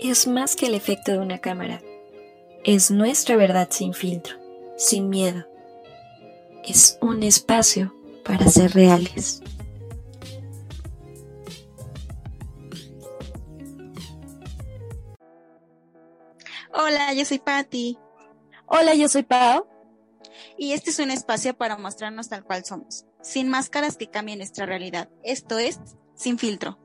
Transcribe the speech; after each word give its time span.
es 0.00 0.26
más 0.26 0.54
que 0.56 0.66
el 0.66 0.74
efecto 0.74 1.12
de 1.12 1.18
una 1.18 1.38
cámara. 1.38 1.82
Es 2.64 2.90
nuestra 2.90 3.36
verdad 3.36 3.68
sin 3.70 3.94
filtro, 3.94 4.36
sin 4.76 5.08
miedo. 5.08 5.46
Es 6.64 6.98
un 7.00 7.22
espacio 7.22 7.94
para 8.24 8.46
ser 8.48 8.72
reales. 8.72 9.42
Hola, 16.72 17.12
yo 17.14 17.24
soy 17.24 17.38
Patti. 17.38 17.98
Hola, 18.66 18.94
yo 18.94 19.08
soy 19.08 19.22
Pau. 19.22 19.66
Y 20.56 20.72
este 20.72 20.90
es 20.90 20.98
un 20.98 21.10
espacio 21.10 21.56
para 21.56 21.76
mostrarnos 21.76 22.28
tal 22.28 22.44
cual 22.44 22.64
somos, 22.64 23.06
sin 23.22 23.48
máscaras 23.48 23.96
que 23.96 24.10
cambien 24.10 24.38
nuestra 24.38 24.66
realidad. 24.66 25.08
Esto 25.22 25.58
es 25.58 25.78
Sin 26.14 26.38
Filtro 26.38 26.78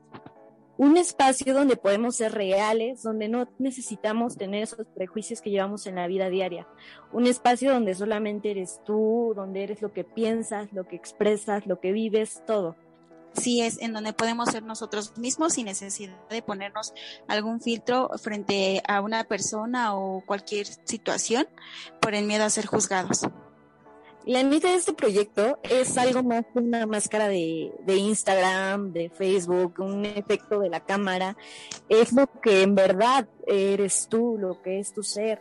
un 0.76 0.96
espacio 0.96 1.54
donde 1.54 1.76
podemos 1.76 2.16
ser 2.16 2.32
reales, 2.32 3.02
donde 3.02 3.28
no 3.28 3.48
necesitamos 3.58 4.36
tener 4.36 4.64
esos 4.64 4.86
prejuicios 4.94 5.40
que 5.40 5.50
llevamos 5.50 5.86
en 5.86 5.96
la 5.96 6.06
vida 6.06 6.28
diaria. 6.28 6.66
Un 7.12 7.26
espacio 7.26 7.72
donde 7.72 7.94
solamente 7.94 8.50
eres 8.50 8.80
tú, 8.84 9.32
donde 9.36 9.62
eres 9.62 9.82
lo 9.82 9.92
que 9.92 10.04
piensas, 10.04 10.72
lo 10.72 10.86
que 10.86 10.96
expresas, 10.96 11.66
lo 11.66 11.80
que 11.80 11.92
vives, 11.92 12.42
todo. 12.46 12.76
Sí, 13.34 13.62
es 13.62 13.80
en 13.80 13.92
donde 13.92 14.12
podemos 14.12 14.48
ser 14.50 14.62
nosotros 14.62 15.18
mismos 15.18 15.54
sin 15.54 15.66
necesidad 15.66 16.16
de 16.28 16.40
ponernos 16.40 16.92
algún 17.26 17.60
filtro 17.60 18.10
frente 18.22 18.80
a 18.86 19.00
una 19.00 19.24
persona 19.24 19.96
o 19.96 20.22
cualquier 20.24 20.66
situación 20.66 21.48
por 22.00 22.14
el 22.14 22.26
miedo 22.26 22.44
a 22.44 22.50
ser 22.50 22.66
juzgados. 22.66 23.26
La 24.26 24.42
mitad 24.42 24.70
de 24.70 24.76
este 24.76 24.94
proyecto 24.94 25.58
es 25.62 25.98
algo 25.98 26.22
más 26.22 26.46
que 26.46 26.58
una 26.58 26.86
máscara 26.86 27.28
de, 27.28 27.72
de, 27.84 27.96
Instagram, 27.96 28.90
de 28.92 29.10
Facebook, 29.10 29.74
un 29.80 30.06
efecto 30.06 30.60
de 30.60 30.70
la 30.70 30.80
cámara. 30.80 31.36
Es 31.90 32.12
lo 32.14 32.26
que 32.40 32.62
en 32.62 32.74
verdad 32.74 33.28
eres 33.46 34.08
tú, 34.08 34.38
lo 34.38 34.62
que 34.62 34.78
es 34.78 34.94
tu 34.94 35.02
ser. 35.02 35.40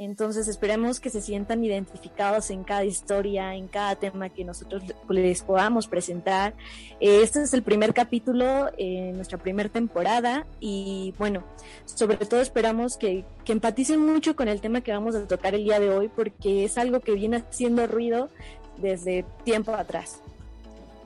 Entonces 0.00 0.46
esperemos 0.46 1.00
que 1.00 1.10
se 1.10 1.20
sientan 1.20 1.64
identificados 1.64 2.50
en 2.50 2.62
cada 2.62 2.84
historia, 2.84 3.56
en 3.56 3.66
cada 3.66 3.96
tema 3.96 4.28
que 4.28 4.44
nosotros 4.44 4.84
les 5.08 5.42
podamos 5.42 5.88
presentar. 5.88 6.54
Eh, 7.00 7.22
este 7.24 7.42
es 7.42 7.52
el 7.52 7.64
primer 7.64 7.92
capítulo 7.92 8.70
en 8.78 9.16
nuestra 9.16 9.38
primera 9.38 9.68
temporada 9.68 10.46
y 10.60 11.14
bueno, 11.18 11.42
sobre 11.84 12.16
todo 12.18 12.40
esperamos 12.40 12.96
que, 12.96 13.24
que 13.44 13.50
empaticen 13.50 13.98
mucho 13.98 14.36
con 14.36 14.46
el 14.46 14.60
tema 14.60 14.82
que 14.82 14.92
vamos 14.92 15.16
a 15.16 15.26
tocar 15.26 15.56
el 15.56 15.64
día 15.64 15.80
de 15.80 15.90
hoy 15.90 16.06
porque 16.06 16.64
es 16.64 16.78
algo 16.78 17.00
que 17.00 17.14
viene 17.14 17.38
haciendo 17.38 17.88
ruido 17.88 18.28
desde 18.76 19.24
tiempo 19.42 19.74
atrás. 19.74 20.20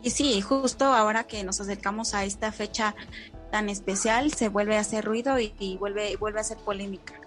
Y 0.03 0.11
sí, 0.11 0.39
justo 0.43 0.85
ahora 0.85 1.25
que 1.25 1.45
nos 1.45 1.63
acercamos 1.63 2.13
a 2.13 2.27
esta 2.27 2.53
fecha 2.53 2.95
tan 3.51 3.71
especial, 3.71 4.35
se 4.35 4.51
vuelve 4.51 4.77
a 4.77 4.81
hacer 4.81 5.03
ruido 5.03 5.39
y, 5.39 5.55
y 5.59 5.79
vuelve, 5.79 6.15
vuelve 6.17 6.41
a 6.41 6.45
ser 6.45 6.59
polémica. 6.59 7.22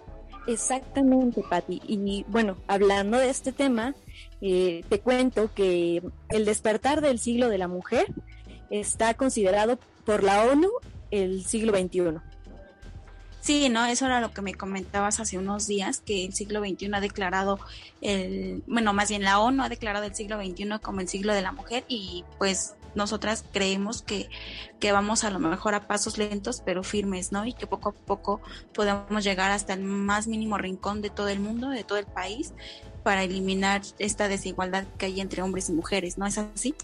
Exactamente, 0.46 1.42
Patti. 1.48 1.82
Y 1.86 2.24
bueno, 2.28 2.56
hablando 2.68 3.18
de 3.18 3.30
este 3.30 3.52
tema, 3.52 3.94
eh, 4.40 4.84
te 4.88 5.00
cuento 5.00 5.50
que 5.54 6.02
el 6.28 6.44
despertar 6.44 7.00
del 7.00 7.18
siglo 7.18 7.48
de 7.48 7.58
la 7.58 7.68
mujer 7.68 8.06
está 8.70 9.14
considerado 9.14 9.78
por 10.04 10.22
la 10.22 10.44
ONU 10.44 10.68
el 11.10 11.44
siglo 11.44 11.76
XXI. 11.76 12.20
Sí, 13.40 13.68
no, 13.68 13.86
eso 13.86 14.06
era 14.06 14.20
lo 14.20 14.32
que 14.32 14.42
me 14.42 14.54
comentabas 14.54 15.20
hace 15.20 15.38
unos 15.38 15.68
días, 15.68 16.00
que 16.00 16.24
el 16.24 16.34
siglo 16.34 16.60
XXI 16.60 16.90
ha 16.94 17.00
declarado 17.00 17.60
el, 18.00 18.64
bueno, 18.66 18.92
más 18.92 19.08
bien 19.08 19.22
la 19.22 19.38
ONU 19.38 19.62
ha 19.62 19.68
declarado 19.68 20.04
el 20.04 20.16
siglo 20.16 20.36
XXI 20.42 20.80
como 20.82 21.00
el 21.00 21.08
siglo 21.08 21.32
de 21.32 21.42
la 21.42 21.52
mujer 21.52 21.84
y 21.86 22.24
pues 22.38 22.74
nosotras 22.96 23.44
creemos 23.52 24.02
que, 24.02 24.28
que 24.80 24.92
vamos 24.92 25.24
a 25.24 25.30
lo 25.30 25.38
mejor 25.38 25.74
a 25.74 25.86
pasos 25.86 26.18
lentos 26.18 26.62
pero 26.64 26.82
firmes, 26.82 27.32
¿no? 27.32 27.46
Y 27.46 27.52
que 27.52 27.66
poco 27.66 27.90
a 27.90 27.92
poco 27.92 28.40
podamos 28.72 29.22
llegar 29.22 29.50
hasta 29.50 29.74
el 29.74 29.82
más 29.82 30.26
mínimo 30.26 30.58
rincón 30.58 31.02
de 31.02 31.10
todo 31.10 31.28
el 31.28 31.40
mundo, 31.40 31.70
de 31.70 31.84
todo 31.84 31.98
el 31.98 32.06
país, 32.06 32.52
para 33.02 33.22
eliminar 33.22 33.82
esta 33.98 34.28
desigualdad 34.28 34.84
que 34.98 35.06
hay 35.06 35.20
entre 35.20 35.42
hombres 35.42 35.68
y 35.68 35.72
mujeres, 35.72 36.18
¿no 36.18 36.26
es 36.26 36.38
así? 36.38 36.74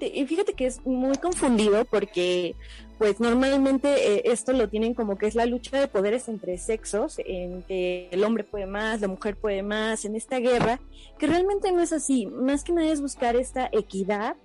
Y 0.00 0.26
fíjate 0.26 0.54
que 0.54 0.66
es 0.66 0.84
muy 0.86 1.16
confundido 1.18 1.84
porque 1.84 2.56
pues 2.96 3.20
normalmente 3.20 4.14
eh, 4.14 4.22
esto 4.26 4.52
lo 4.52 4.68
tienen 4.68 4.94
como 4.94 5.18
que 5.18 5.26
es 5.26 5.34
la 5.34 5.44
lucha 5.44 5.78
de 5.78 5.88
poderes 5.88 6.28
entre 6.28 6.56
sexos, 6.56 7.16
en 7.18 7.62
que 7.64 8.08
el 8.10 8.24
hombre 8.24 8.44
puede 8.44 8.66
más, 8.66 9.00
la 9.00 9.08
mujer 9.08 9.36
puede 9.36 9.62
más, 9.62 10.04
en 10.04 10.16
esta 10.16 10.38
guerra, 10.38 10.80
que 11.18 11.26
realmente 11.26 11.72
no 11.72 11.82
es 11.82 11.92
así, 11.92 12.26
más 12.26 12.64
que 12.64 12.72
nada 12.72 12.90
es 12.90 13.00
buscar 13.00 13.36
esta 13.36 13.68
equidad 13.72 14.36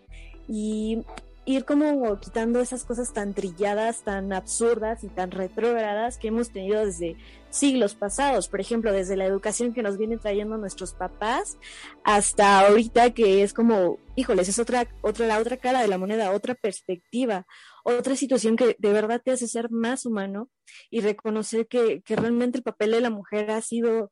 y 0.48 1.04
ir 1.48 1.64
como 1.64 2.20
quitando 2.20 2.60
esas 2.60 2.84
cosas 2.84 3.14
tan 3.14 3.34
trilladas, 3.34 4.04
tan 4.04 4.34
absurdas 4.34 5.06
y 5.06 5.08
tan 5.08 5.32
retrógradas 5.32 6.18
que 6.18 6.28
hemos 6.28 6.52
tenido 6.52 6.86
desde 6.86 7.16
siglos 7.50 7.96
pasados, 7.96 8.50
por 8.50 8.60
ejemplo, 8.60 8.92
desde 8.92 9.16
la 9.16 9.26
educación 9.26 9.74
que 9.74 9.82
nos 9.82 9.98
vienen 9.98 10.20
trayendo 10.20 10.58
nuestros 10.58 10.94
papás 10.94 11.58
hasta 12.04 12.60
ahorita 12.60 13.14
que 13.14 13.44
es 13.44 13.54
como, 13.54 13.98
híjoles, 14.18 14.50
es 14.50 14.60
otra 14.60 14.88
otra 15.02 15.26
la 15.26 15.40
otra 15.40 15.56
cara 15.56 15.82
de 15.82 15.88
la 15.88 15.98
moneda, 15.98 16.34
otra 16.34 16.54
perspectiva, 16.54 17.48
otra 17.86 18.18
situación 18.18 18.58
que 18.58 18.76
de 18.78 18.92
verdad 18.92 19.22
te 19.24 19.32
hace 19.32 19.48
ser 19.48 19.72
más 19.72 20.06
humano 20.06 20.50
y 20.90 21.00
reconocer 21.00 21.68
que, 21.68 22.02
que 22.02 22.18
realmente 22.18 22.58
el 22.58 22.64
papel 22.66 22.92
de 22.92 23.00
la 23.02 23.10
mujer 23.10 23.52
ha 23.52 23.62
sido 23.62 24.12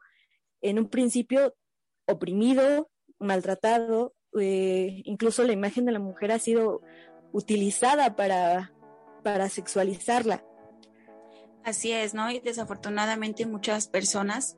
en 0.61 0.79
un 0.79 0.87
principio 0.89 1.53
oprimido, 2.07 2.89
maltratado, 3.19 4.13
eh, 4.39 5.01
incluso 5.05 5.43
la 5.43 5.53
imagen 5.53 5.85
de 5.85 5.91
la 5.91 5.99
mujer 5.99 6.31
ha 6.31 6.39
sido 6.39 6.81
utilizada 7.31 8.15
para, 8.15 8.73
para 9.23 9.49
sexualizarla. 9.49 10.43
Así 11.63 11.91
es, 11.91 12.13
¿no? 12.13 12.29
Y 12.29 12.39
desafortunadamente 12.39 13.45
muchas 13.45 13.87
personas 13.87 14.57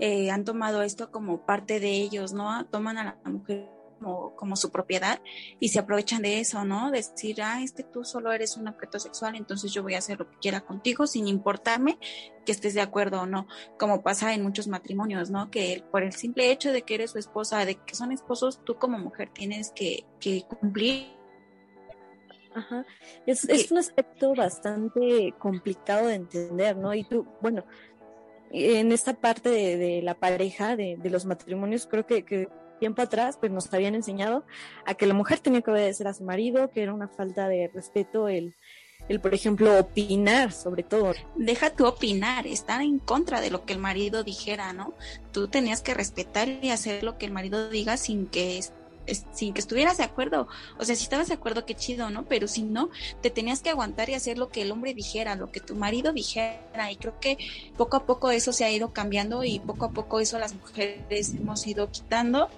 eh, 0.00 0.30
han 0.30 0.44
tomado 0.44 0.82
esto 0.82 1.10
como 1.10 1.46
parte 1.46 1.80
de 1.80 1.90
ellos, 1.90 2.32
¿no? 2.32 2.66
Toman 2.66 2.98
a 2.98 3.04
la 3.22 3.30
mujer 3.30 3.77
como, 3.98 4.56
su 4.56 4.70
propiedad 4.70 5.20
y 5.60 5.68
se 5.68 5.78
aprovechan 5.78 6.22
de 6.22 6.40
eso, 6.40 6.64
¿no? 6.64 6.90
Decir, 6.90 7.42
ah, 7.42 7.62
este 7.62 7.82
tú 7.82 8.04
solo 8.04 8.32
eres 8.32 8.56
un 8.56 8.68
objeto 8.68 8.98
sexual, 8.98 9.36
entonces 9.36 9.72
yo 9.72 9.82
voy 9.82 9.94
a 9.94 9.98
hacer 9.98 10.18
lo 10.18 10.30
que 10.30 10.38
quiera 10.38 10.60
contigo 10.60 11.06
sin 11.06 11.28
importarme 11.28 11.98
que 12.44 12.52
estés 12.52 12.74
de 12.74 12.80
acuerdo 12.80 13.22
o 13.22 13.26
no, 13.26 13.46
como 13.78 14.02
pasa 14.02 14.32
en 14.34 14.42
muchos 14.42 14.68
matrimonios, 14.68 15.30
¿no? 15.30 15.50
Que 15.50 15.84
por 15.90 16.02
el 16.02 16.12
simple 16.12 16.50
hecho 16.50 16.72
de 16.72 16.82
que 16.82 16.94
eres 16.94 17.10
su 17.12 17.18
esposa, 17.18 17.64
de 17.64 17.76
que 17.76 17.94
son 17.94 18.12
esposos, 18.12 18.64
tú 18.64 18.76
como 18.76 18.98
mujer 18.98 19.30
tienes 19.32 19.72
que, 19.72 20.04
cumplir 20.60 21.18
Ajá. 22.54 22.84
Es, 23.26 23.44
es, 23.44 23.70
un 23.70 23.78
aspecto 23.78 24.34
bastante 24.34 25.32
complicado 25.38 26.08
de 26.08 26.14
entender, 26.14 26.76
¿no? 26.76 26.92
Y 26.92 27.04
tú, 27.04 27.26
bueno, 27.40 27.64
en 28.50 28.92
esta 28.92 29.14
parte 29.14 29.50
de, 29.50 30.02
la 30.02 30.14
pareja, 30.14 30.76
de, 30.76 30.96
de, 30.96 31.10
los 31.10 31.26
matrimonios, 31.26 31.86
creo 31.86 32.06
que, 32.06 32.24
que, 32.24 32.48
tiempo 32.78 33.02
atrás, 33.02 33.36
pues 33.38 33.52
nos 33.52 33.72
habían 33.72 33.94
enseñado 33.94 34.44
a 34.86 34.94
que 34.94 35.06
la 35.06 35.14
mujer 35.14 35.40
tenía 35.40 35.62
que 35.62 35.70
obedecer 35.70 36.08
a 36.08 36.14
su 36.14 36.24
marido, 36.24 36.70
que 36.70 36.82
era 36.82 36.94
una 36.94 37.08
falta 37.08 37.48
de 37.48 37.70
respeto 37.72 38.28
el, 38.28 38.54
el 39.08 39.20
por 39.20 39.34
ejemplo, 39.34 39.78
opinar 39.78 40.52
sobre 40.52 40.82
todo. 40.82 41.14
Deja 41.36 41.70
tu 41.70 41.86
opinar, 41.86 42.46
estar 42.46 42.80
en 42.82 42.98
contra 42.98 43.40
de 43.40 43.50
lo 43.50 43.64
que 43.64 43.72
el 43.72 43.78
marido 43.78 44.24
dijera, 44.24 44.72
¿no? 44.72 44.94
Tú 45.32 45.48
tenías 45.48 45.82
que 45.82 45.94
respetar 45.94 46.48
y 46.48 46.70
hacer 46.70 47.02
lo 47.02 47.18
que 47.18 47.26
el 47.26 47.32
marido 47.32 47.68
diga 47.70 47.96
sin 47.96 48.26
que 48.26 48.60
sin 49.32 49.54
que 49.54 49.60
estuvieras 49.60 49.98
de 49.98 50.04
acuerdo. 50.04 50.48
O 50.78 50.84
sea, 50.84 50.94
si 50.94 51.04
estabas 51.04 51.28
de 51.28 51.34
acuerdo, 51.34 51.64
qué 51.64 51.74
chido, 51.74 52.10
¿no? 52.10 52.24
Pero 52.24 52.48
si 52.48 52.62
no, 52.62 52.90
te 53.22 53.30
tenías 53.30 53.60
que 53.62 53.70
aguantar 53.70 54.10
y 54.10 54.14
hacer 54.14 54.38
lo 54.38 54.48
que 54.48 54.62
el 54.62 54.70
hombre 54.70 54.94
dijera, 54.94 55.34
lo 55.34 55.50
que 55.50 55.60
tu 55.60 55.74
marido 55.74 56.12
dijera. 56.12 56.92
Y 56.92 56.96
creo 56.96 57.18
que 57.20 57.38
poco 57.76 57.96
a 57.96 58.06
poco 58.06 58.30
eso 58.30 58.52
se 58.52 58.64
ha 58.64 58.70
ido 58.70 58.92
cambiando 58.92 59.44
y 59.44 59.60
poco 59.60 59.86
a 59.86 59.90
poco 59.90 60.20
eso 60.20 60.38
las 60.38 60.54
mujeres 60.54 61.34
hemos 61.34 61.66
ido 61.66 61.90
quitando 61.90 62.50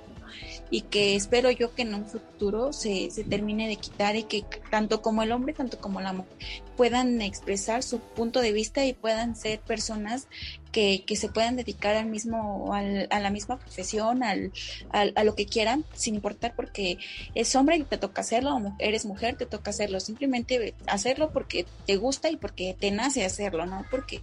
y 0.70 0.82
que 0.82 1.16
espero 1.16 1.50
yo 1.50 1.74
que 1.74 1.82
en 1.82 1.94
un 1.94 2.06
futuro 2.06 2.72
se, 2.72 3.10
se 3.10 3.24
termine 3.24 3.68
de 3.68 3.76
quitar 3.76 4.16
y 4.16 4.24
que 4.24 4.44
tanto 4.70 5.02
como 5.02 5.22
el 5.22 5.32
hombre, 5.32 5.52
tanto 5.52 5.78
como 5.78 6.00
la 6.00 6.12
mujer 6.12 6.36
puedan 6.80 7.20
expresar 7.20 7.82
su 7.82 7.98
punto 7.98 8.40
de 8.40 8.52
vista 8.52 8.86
y 8.86 8.94
puedan 8.94 9.36
ser 9.36 9.60
personas 9.60 10.28
que, 10.72 11.04
que 11.04 11.14
se 11.14 11.28
puedan 11.28 11.56
dedicar 11.56 11.94
al 11.94 12.06
mismo, 12.06 12.72
al, 12.72 13.06
a 13.10 13.20
la 13.20 13.28
misma 13.28 13.58
profesión, 13.58 14.22
al, 14.22 14.50
al, 14.88 15.12
a 15.14 15.24
lo 15.24 15.34
que 15.34 15.44
quieran, 15.44 15.84
sin 15.92 16.14
importar 16.14 16.54
porque 16.56 16.96
es 17.34 17.54
hombre 17.54 17.76
y 17.76 17.82
te 17.82 17.98
toca 17.98 18.22
hacerlo, 18.22 18.56
o 18.56 18.74
eres 18.78 19.04
mujer, 19.04 19.36
te 19.36 19.44
toca 19.44 19.72
hacerlo, 19.72 20.00
simplemente 20.00 20.74
hacerlo 20.86 21.32
porque 21.34 21.66
te 21.86 21.96
gusta 21.96 22.30
y 22.30 22.36
porque 22.36 22.74
te 22.80 22.90
nace 22.90 23.26
hacerlo, 23.26 23.66
no 23.66 23.84
porque 23.90 24.22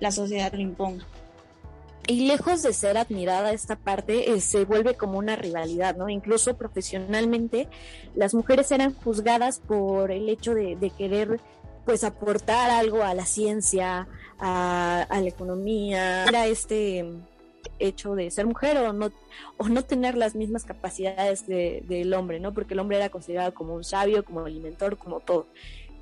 la 0.00 0.10
sociedad 0.10 0.52
lo 0.52 0.60
imponga 0.60 1.06
y 2.06 2.26
lejos 2.26 2.62
de 2.62 2.72
ser 2.72 2.98
admirada 2.98 3.52
esta 3.52 3.76
parte, 3.76 4.32
eh, 4.32 4.40
se 4.40 4.64
vuelve 4.64 4.94
como 4.94 5.18
una 5.18 5.36
rivalidad, 5.36 5.96
¿no? 5.96 6.08
Incluso 6.08 6.56
profesionalmente, 6.56 7.68
las 8.14 8.34
mujeres 8.34 8.72
eran 8.72 8.94
juzgadas 8.94 9.60
por 9.60 10.10
el 10.10 10.28
hecho 10.28 10.54
de, 10.54 10.92
querer, 10.96 11.40
pues, 11.84 12.02
aportar 12.02 12.70
algo 12.70 13.02
a 13.02 13.14
la 13.14 13.24
ciencia, 13.24 14.08
a, 14.38 15.06
la 15.10 15.28
economía, 15.28 16.24
era 16.24 16.46
este 16.46 17.04
hecho 17.78 18.14
de 18.14 18.30
ser 18.30 18.46
mujer 18.46 18.76
o 18.78 18.92
no, 18.92 19.10
o 19.56 19.68
no 19.68 19.84
tener 19.84 20.16
las 20.16 20.34
mismas 20.34 20.64
capacidades 20.64 21.46
del 21.46 22.14
hombre, 22.14 22.40
¿no? 22.40 22.52
Porque 22.52 22.74
el 22.74 22.80
hombre 22.80 22.96
era 22.96 23.10
considerado 23.10 23.54
como 23.54 23.74
un 23.74 23.84
sabio, 23.84 24.24
como 24.24 24.46
el 24.46 24.56
inventor, 24.56 24.96
como 24.98 25.20
todo. 25.20 25.46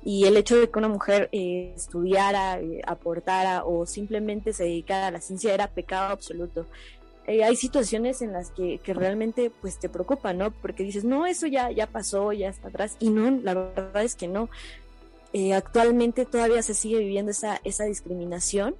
Y 0.03 0.25
el 0.25 0.37
hecho 0.37 0.59
de 0.59 0.69
que 0.69 0.79
una 0.79 0.87
mujer 0.87 1.29
eh, 1.31 1.73
estudiara, 1.75 2.59
eh, 2.59 2.81
aportara 2.87 3.63
o 3.65 3.85
simplemente 3.85 4.51
se 4.53 4.63
dedicara 4.63 5.07
a 5.07 5.11
la 5.11 5.21
ciencia 5.21 5.53
era 5.53 5.67
pecado 5.67 6.11
absoluto. 6.11 6.65
Eh, 7.27 7.43
hay 7.43 7.55
situaciones 7.55 8.23
en 8.23 8.33
las 8.33 8.49
que, 8.49 8.79
que, 8.79 8.95
realmente 8.95 9.51
pues 9.61 9.77
te 9.79 9.89
preocupa, 9.89 10.33
¿no? 10.33 10.49
Porque 10.51 10.83
dices, 10.83 11.03
no, 11.03 11.27
eso 11.27 11.45
ya, 11.45 11.69
ya 11.69 11.85
pasó, 11.85 12.33
ya 12.33 12.49
está 12.49 12.69
atrás. 12.69 12.97
Y 12.99 13.09
no, 13.09 13.29
la 13.29 13.53
verdad 13.53 14.03
es 14.03 14.15
que 14.15 14.27
no. 14.27 14.49
actualmente 15.53 16.25
todavía 16.25 16.63
se 16.63 16.73
sigue 16.73 16.97
viviendo 16.97 17.31
esa, 17.31 17.61
esa 17.63 17.83
discriminación 17.83 18.75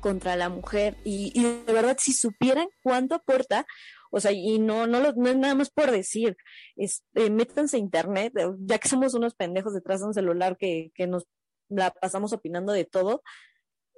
contra 0.00 0.36
la 0.36 0.48
mujer. 0.48 0.96
Y, 1.04 1.32
y 1.34 1.42
de 1.66 1.72
verdad, 1.72 1.98
si 2.00 2.14
supieran 2.14 2.68
cuánto 2.82 3.14
aporta, 3.14 3.66
o 4.14 4.20
sea, 4.20 4.30
y 4.30 4.60
no, 4.60 4.86
no, 4.86 5.00
lo, 5.00 5.12
no 5.14 5.28
es 5.28 5.36
nada 5.36 5.56
más 5.56 5.70
por 5.70 5.90
decir, 5.90 6.36
es, 6.76 7.02
eh, 7.14 7.30
métanse 7.30 7.76
a 7.76 7.80
internet, 7.80 8.32
eh, 8.36 8.48
ya 8.60 8.78
que 8.78 8.88
somos 8.88 9.12
unos 9.14 9.34
pendejos 9.34 9.74
detrás 9.74 10.00
de 10.00 10.06
un 10.06 10.14
celular 10.14 10.56
que, 10.56 10.92
que 10.94 11.08
nos 11.08 11.26
la 11.68 11.90
pasamos 11.90 12.32
opinando 12.32 12.72
de 12.72 12.84
todo, 12.84 13.22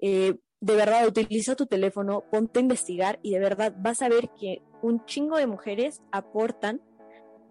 eh, 0.01 0.37
de 0.61 0.75
verdad 0.75 1.07
utiliza 1.07 1.55
tu 1.55 1.67
teléfono, 1.67 2.25
ponte 2.31 2.61
a 2.61 2.63
investigar 2.63 3.19
y 3.23 3.33
de 3.33 3.41
verdad 3.41 3.75
vas 3.77 4.01
a 4.01 4.09
ver 4.09 4.31
que 4.41 4.63
un 4.81 5.05
chingo 5.05 5.37
de 5.37 5.47
mujeres 5.47 6.01
aportan 6.13 6.81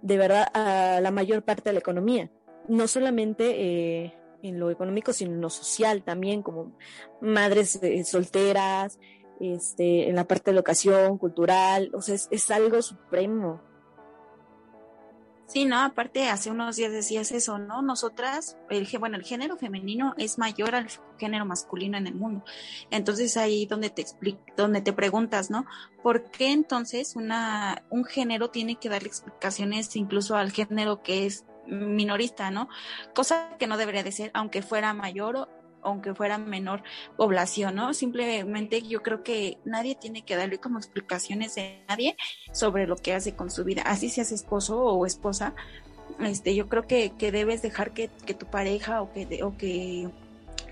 de 0.02 0.18
verdad 0.18 0.48
a 0.56 1.00
la 1.02 1.12
mayor 1.12 1.44
parte 1.44 1.70
de 1.70 1.74
la 1.74 1.80
economía. 1.80 2.32
No 2.68 2.88
solamente 2.88 4.12
en 4.42 4.60
lo 4.60 4.72
económico, 4.72 5.14
sino 5.14 5.34
en 5.34 5.42
lo 5.42 5.52
social 5.52 6.04
también, 6.04 6.42
como 6.42 6.76
madres 7.22 7.80
solteras, 8.06 8.98
este, 9.40 10.10
en 10.10 10.16
la 10.16 10.26
parte 10.26 10.52
de 10.52 10.58
educación, 10.58 11.18
cultural, 11.18 11.92
o 11.94 12.02
sea, 12.02 12.16
es, 12.16 12.52
algo 12.52 12.82
supremo. 12.82 13.62
Sí, 15.48 15.66
no, 15.66 15.80
aparte 15.84 16.28
hace 16.30 16.50
unos 16.50 16.76
días 16.76 16.92
decías 16.92 17.32
eso, 17.32 17.60
¿no? 17.60 17.84
Nosotras, 17.84 18.58
el, 18.70 18.88
bueno, 19.00 19.16
el 19.16 19.24
género 19.24 19.58
femenino 19.58 20.16
es 20.18 20.40
mayor 20.40 20.74
al 20.74 20.88
género 21.20 21.46
masculino 21.46 21.98
en 21.98 22.08
el 22.08 22.16
mundo. 22.16 22.44
Entonces 22.90 23.38
ahí 23.38 23.68
donde 23.68 23.92
te 23.92 24.06
donde 24.58 24.82
te 24.82 24.92
preguntas, 24.92 25.52
¿no? 25.52 25.68
¿Por 26.02 26.32
qué 26.32 26.52
entonces 26.52 27.16
una, 27.16 27.84
un 27.92 28.06
género 28.06 28.50
tiene 28.50 28.78
que 28.78 28.90
darle 28.90 29.08
explicaciones 29.08 29.96
incluso 29.96 30.36
al 30.36 30.52
género 30.52 31.04
que 31.04 31.28
es 31.28 31.46
minorista, 31.68 32.52
¿no? 32.52 32.68
Cosa 33.14 33.56
que 33.58 33.68
no 33.68 33.78
debería 33.78 34.04
de 34.04 34.12
ser, 34.12 34.32
aunque 34.34 34.62
fuera 34.62 34.94
mayor 34.94 35.48
aunque 35.86 36.14
fuera 36.14 36.38
menor 36.38 36.84
población, 37.16 37.76
¿no? 37.76 37.94
Simplemente 37.94 38.82
yo 38.82 39.02
creo 39.02 39.24
que 39.24 39.58
nadie 39.66 39.96
tiene 39.96 40.24
que 40.24 40.36
darle 40.36 40.58
como 40.58 40.78
explicaciones 40.78 41.58
a 41.58 41.62
nadie 41.88 42.18
sobre 42.52 42.88
lo 42.88 42.96
que 42.96 43.14
hace 43.14 43.36
con 43.36 43.50
su 43.52 43.64
vida, 43.64 43.84
así 43.84 44.10
seas 44.10 44.32
esposo 44.32 44.82
o 44.82 45.06
esposa, 45.06 45.54
este, 46.20 46.56
yo 46.56 46.68
creo 46.68 46.88
que, 46.88 47.12
que 47.18 47.32
debes 47.32 47.62
dejar 47.62 47.92
que, 47.92 48.10
que 48.26 48.34
tu 48.34 48.46
pareja 48.46 49.02
o 49.02 49.12
que, 49.12 49.44
o 49.44 49.58
que 49.58 50.10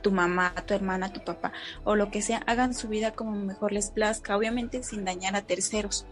tu 0.01 0.11
mamá, 0.11 0.53
tu 0.65 0.73
hermana, 0.73 1.11
tu 1.11 1.23
papá 1.23 1.51
o 1.83 1.95
lo 1.95 2.11
que 2.11 2.21
sea 2.21 2.43
hagan 2.45 2.73
su 2.73 2.87
vida 2.87 3.11
como 3.11 3.31
mejor 3.31 3.71
les 3.71 3.91
plazca, 3.91 4.37
obviamente 4.37 4.83
sin 4.83 5.05
dañar 5.05 5.35
a 5.35 5.41
terceros. 5.41 6.05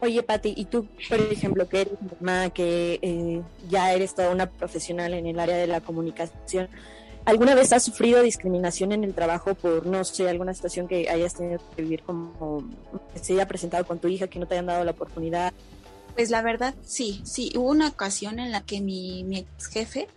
Oye, 0.00 0.20
Pati, 0.24 0.52
y 0.56 0.64
tú, 0.64 0.88
por 1.08 1.20
ejemplo, 1.20 1.68
que 1.68 1.82
eres 1.82 1.94
mamá, 2.18 2.50
que 2.50 2.98
eh, 3.02 3.40
ya 3.68 3.92
eres 3.92 4.16
toda 4.16 4.30
una 4.30 4.50
profesional 4.50 5.14
en 5.14 5.26
el 5.26 5.38
área 5.38 5.56
de 5.56 5.68
la 5.68 5.80
comunicación, 5.80 6.68
¿Alguna 7.24 7.54
vez 7.54 7.72
has 7.72 7.84
sufrido 7.84 8.20
discriminación 8.22 8.90
en 8.92 9.04
el 9.04 9.14
trabajo 9.14 9.54
por, 9.54 9.86
no 9.86 10.02
sé, 10.04 10.28
alguna 10.28 10.54
situación 10.54 10.88
que 10.88 11.08
hayas 11.08 11.34
tenido 11.34 11.60
que 11.76 11.82
vivir 11.82 12.02
como 12.02 12.64
se 13.20 13.34
haya 13.34 13.46
presentado 13.46 13.86
con 13.86 14.00
tu 14.00 14.08
hija, 14.08 14.26
que 14.26 14.40
no 14.40 14.46
te 14.46 14.54
hayan 14.54 14.66
dado 14.66 14.84
la 14.84 14.90
oportunidad? 14.90 15.52
Pues 16.14 16.30
la 16.30 16.42
verdad, 16.42 16.74
sí, 16.84 17.22
sí. 17.24 17.52
Hubo 17.54 17.70
una 17.70 17.88
ocasión 17.88 18.40
en 18.40 18.50
la 18.50 18.62
que 18.62 18.80
mi, 18.80 19.22
mi 19.24 19.38
ex 19.38 19.66
jefe 19.66 20.08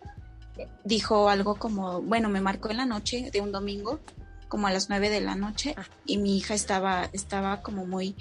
dijo 0.83 1.29
algo 1.29 1.55
como, 1.55 2.01
bueno, 2.01 2.29
me 2.29 2.41
marcó 2.41 2.71
en 2.71 2.77
la 2.77 2.85
noche 2.85 3.29
de 3.31 3.41
un 3.41 3.51
domingo 3.51 3.99
como 4.47 4.67
a 4.67 4.71
las 4.71 4.89
nueve 4.89 5.09
de 5.09 5.21
la 5.21 5.35
noche 5.35 5.75
ah. 5.77 5.83
y 6.05 6.17
mi 6.17 6.37
hija 6.37 6.53
estaba, 6.53 7.09
estaba 7.13 7.61
como 7.61 7.85
muy, 7.85 8.15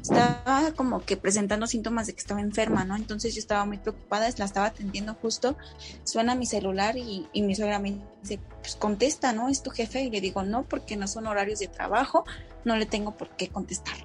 estaba 0.00 0.72
como 0.76 1.04
que 1.04 1.16
presentando 1.16 1.66
síntomas 1.66 2.06
de 2.06 2.14
que 2.14 2.20
estaba 2.20 2.40
enferma, 2.40 2.84
¿no? 2.84 2.96
Entonces 2.96 3.34
yo 3.34 3.40
estaba 3.40 3.64
muy 3.64 3.78
preocupada, 3.78 4.28
la 4.36 4.44
estaba 4.44 4.66
atendiendo 4.66 5.14
justo, 5.14 5.56
suena 6.04 6.34
mi 6.34 6.46
celular 6.46 6.96
y, 6.96 7.26
y 7.32 7.42
mi 7.42 7.54
suegra 7.54 7.78
me 7.78 7.98
dice, 8.22 8.40
pues 8.60 8.76
contesta, 8.76 9.32
¿no? 9.32 9.48
Es 9.48 9.62
tu 9.62 9.70
jefe 9.70 10.02
y 10.02 10.10
le 10.10 10.20
digo, 10.20 10.42
no, 10.42 10.64
porque 10.64 10.96
no 10.96 11.06
son 11.06 11.26
horarios 11.26 11.58
de 11.58 11.68
trabajo, 11.68 12.24
no 12.64 12.76
le 12.76 12.86
tengo 12.86 13.16
por 13.16 13.30
qué 13.36 13.48
contestar. 13.48 13.96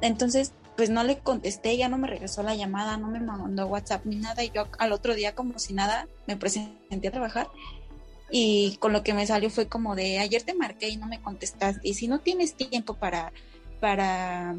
Entonces, 0.00 0.52
pues 0.78 0.90
no 0.90 1.02
le 1.02 1.18
contesté, 1.18 1.76
ya 1.76 1.88
no 1.88 1.98
me 1.98 2.06
regresó 2.06 2.44
la 2.44 2.54
llamada, 2.54 2.96
no 2.98 3.08
me 3.08 3.18
mandó 3.18 3.66
WhatsApp 3.66 4.06
ni 4.06 4.14
nada 4.14 4.44
y 4.44 4.50
yo 4.50 4.68
al 4.78 4.92
otro 4.92 5.16
día 5.16 5.34
como 5.34 5.58
si 5.58 5.74
nada 5.74 6.06
me 6.28 6.36
presenté 6.36 7.08
a 7.08 7.10
trabajar 7.10 7.48
y 8.30 8.76
con 8.78 8.92
lo 8.92 9.02
que 9.02 9.14
me 9.14 9.26
salió 9.26 9.50
fue 9.50 9.68
como 9.68 9.96
de 9.96 10.18
ayer 10.18 10.42
te 10.42 10.54
marqué 10.54 10.88
y 10.88 10.96
no 10.96 11.06
me 11.06 11.20
contestaste 11.20 11.80
y 11.82 11.94
si 11.94 12.08
no 12.08 12.20
tienes 12.20 12.54
tiempo 12.54 12.94
para 12.94 13.32
para 13.80 14.56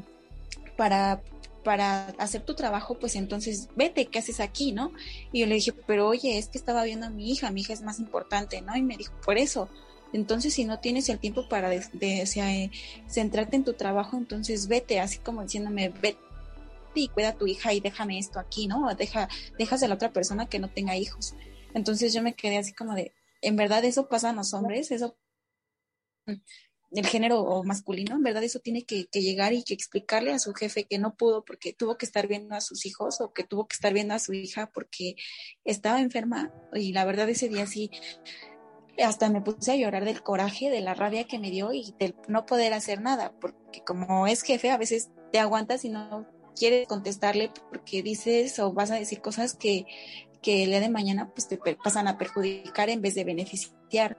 para 0.75 1.21
para 1.63 2.07
hacer 2.17 2.41
tu 2.41 2.55
trabajo, 2.55 2.97
pues 2.97 3.15
entonces 3.15 3.69
vete, 3.75 4.05
¿qué 4.05 4.19
haces 4.19 4.39
aquí, 4.39 4.71
no? 4.71 4.91
Y 5.31 5.41
yo 5.41 5.45
le 5.45 5.55
dije, 5.55 5.73
pero 5.85 6.07
oye, 6.07 6.37
es 6.37 6.47
que 6.47 6.57
estaba 6.57 6.83
viendo 6.83 7.07
a 7.07 7.09
mi 7.09 7.31
hija, 7.31 7.51
mi 7.51 7.61
hija 7.61 7.73
es 7.73 7.81
más 7.81 7.99
importante, 7.99 8.61
¿no? 8.61 8.75
Y 8.75 8.81
me 8.81 8.97
dijo, 8.97 9.13
por 9.25 9.37
eso, 9.37 9.69
entonces 10.13 10.53
si 10.53 10.65
no 10.65 10.79
tienes 10.79 11.09
el 11.09 11.19
tiempo 11.19 11.47
para 11.47 11.69
de, 11.69 12.71
centrarte 13.07 13.55
en 13.55 13.63
tu 13.63 13.73
trabajo, 13.73 14.17
entonces 14.17 14.67
vete, 14.67 14.99
así 14.99 15.19
como 15.19 15.43
diciéndome, 15.43 15.89
vete 15.89 16.17
y 16.95 17.07
cuida 17.09 17.29
a 17.29 17.35
tu 17.35 17.45
hija 17.45 17.73
y 17.73 17.79
déjame 17.79 18.17
esto 18.17 18.39
aquí, 18.39 18.67
¿no? 18.67 18.93
Deja, 18.95 19.29
dejas 19.57 19.83
a 19.83 19.87
la 19.87 19.95
otra 19.95 20.11
persona 20.11 20.47
que 20.47 20.59
no 20.59 20.69
tenga 20.69 20.97
hijos. 20.97 21.35
Entonces 21.73 22.13
yo 22.13 22.23
me 22.23 22.33
quedé 22.33 22.57
así 22.57 22.73
como 22.73 22.95
de, 22.95 23.11
en 23.41 23.55
verdad 23.55 23.83
eso 23.85 24.07
pasa 24.07 24.29
en 24.31 24.37
los 24.37 24.53
hombres, 24.53 24.91
eso 24.91 25.17
el 26.91 27.05
género 27.05 27.61
masculino, 27.63 28.15
en 28.15 28.23
verdad 28.23 28.43
eso 28.43 28.59
tiene 28.59 28.83
que, 28.83 29.07
llegar 29.13 29.53
y 29.53 29.63
que 29.63 29.73
explicarle 29.73 30.33
a 30.33 30.39
su 30.39 30.53
jefe 30.53 30.85
que 30.85 30.97
no 30.97 31.15
pudo 31.15 31.45
porque 31.45 31.73
tuvo 31.73 31.97
que 31.97 32.05
estar 32.05 32.27
viendo 32.27 32.55
a 32.55 32.61
sus 32.61 32.85
hijos 32.85 33.21
o 33.21 33.31
que 33.31 33.43
tuvo 33.43 33.67
que 33.67 33.75
estar 33.75 33.93
viendo 33.93 34.15
a 34.15 34.19
su 34.19 34.33
hija 34.33 34.71
porque 34.73 35.15
estaba 35.63 36.01
enferma. 36.01 36.51
Y 36.73 36.93
la 36.93 37.05
verdad 37.05 37.29
ese 37.29 37.49
día 37.49 37.67
sí 37.67 37.91
hasta 39.03 39.29
me 39.29 39.41
puse 39.41 39.71
a 39.71 39.75
llorar 39.75 40.03
del 40.03 40.23
coraje, 40.23 40.69
de 40.69 40.81
la 40.81 40.93
rabia 40.93 41.25
que 41.25 41.39
me 41.39 41.51
dio 41.51 41.71
y 41.71 41.93
del 41.99 42.15
no 42.27 42.45
poder 42.45 42.73
hacer 42.73 43.01
nada, 43.01 43.33
porque 43.39 43.81
como 43.85 44.27
es 44.27 44.41
jefe 44.41 44.71
a 44.71 44.77
veces 44.77 45.09
te 45.31 45.39
aguantas 45.39 45.85
y 45.85 45.89
no 45.89 46.27
quieres 46.55 46.87
contestarle 46.87 47.51
porque 47.69 48.03
dices 48.03 48.59
o 48.59 48.73
vas 48.73 48.91
a 48.91 48.95
decir 48.95 49.21
cosas 49.21 49.55
que 49.55 49.85
que 50.41 50.63
el 50.63 50.69
día 50.69 50.79
de 50.79 50.89
mañana 50.89 51.29
pues 51.29 51.47
te 51.47 51.57
pasan 51.75 52.07
a 52.07 52.17
perjudicar 52.17 52.89
en 52.89 53.01
vez 53.01 53.15
de 53.15 53.23
beneficiar. 53.23 54.17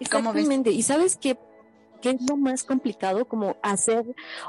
Exactamente. 0.00 0.70
¿Y 0.70 0.82
sabes 0.82 1.16
qué, 1.16 1.38
qué 2.00 2.10
es 2.10 2.22
lo 2.28 2.36
más 2.36 2.64
complicado? 2.64 3.26
Como 3.26 3.56
hacer 3.62 4.04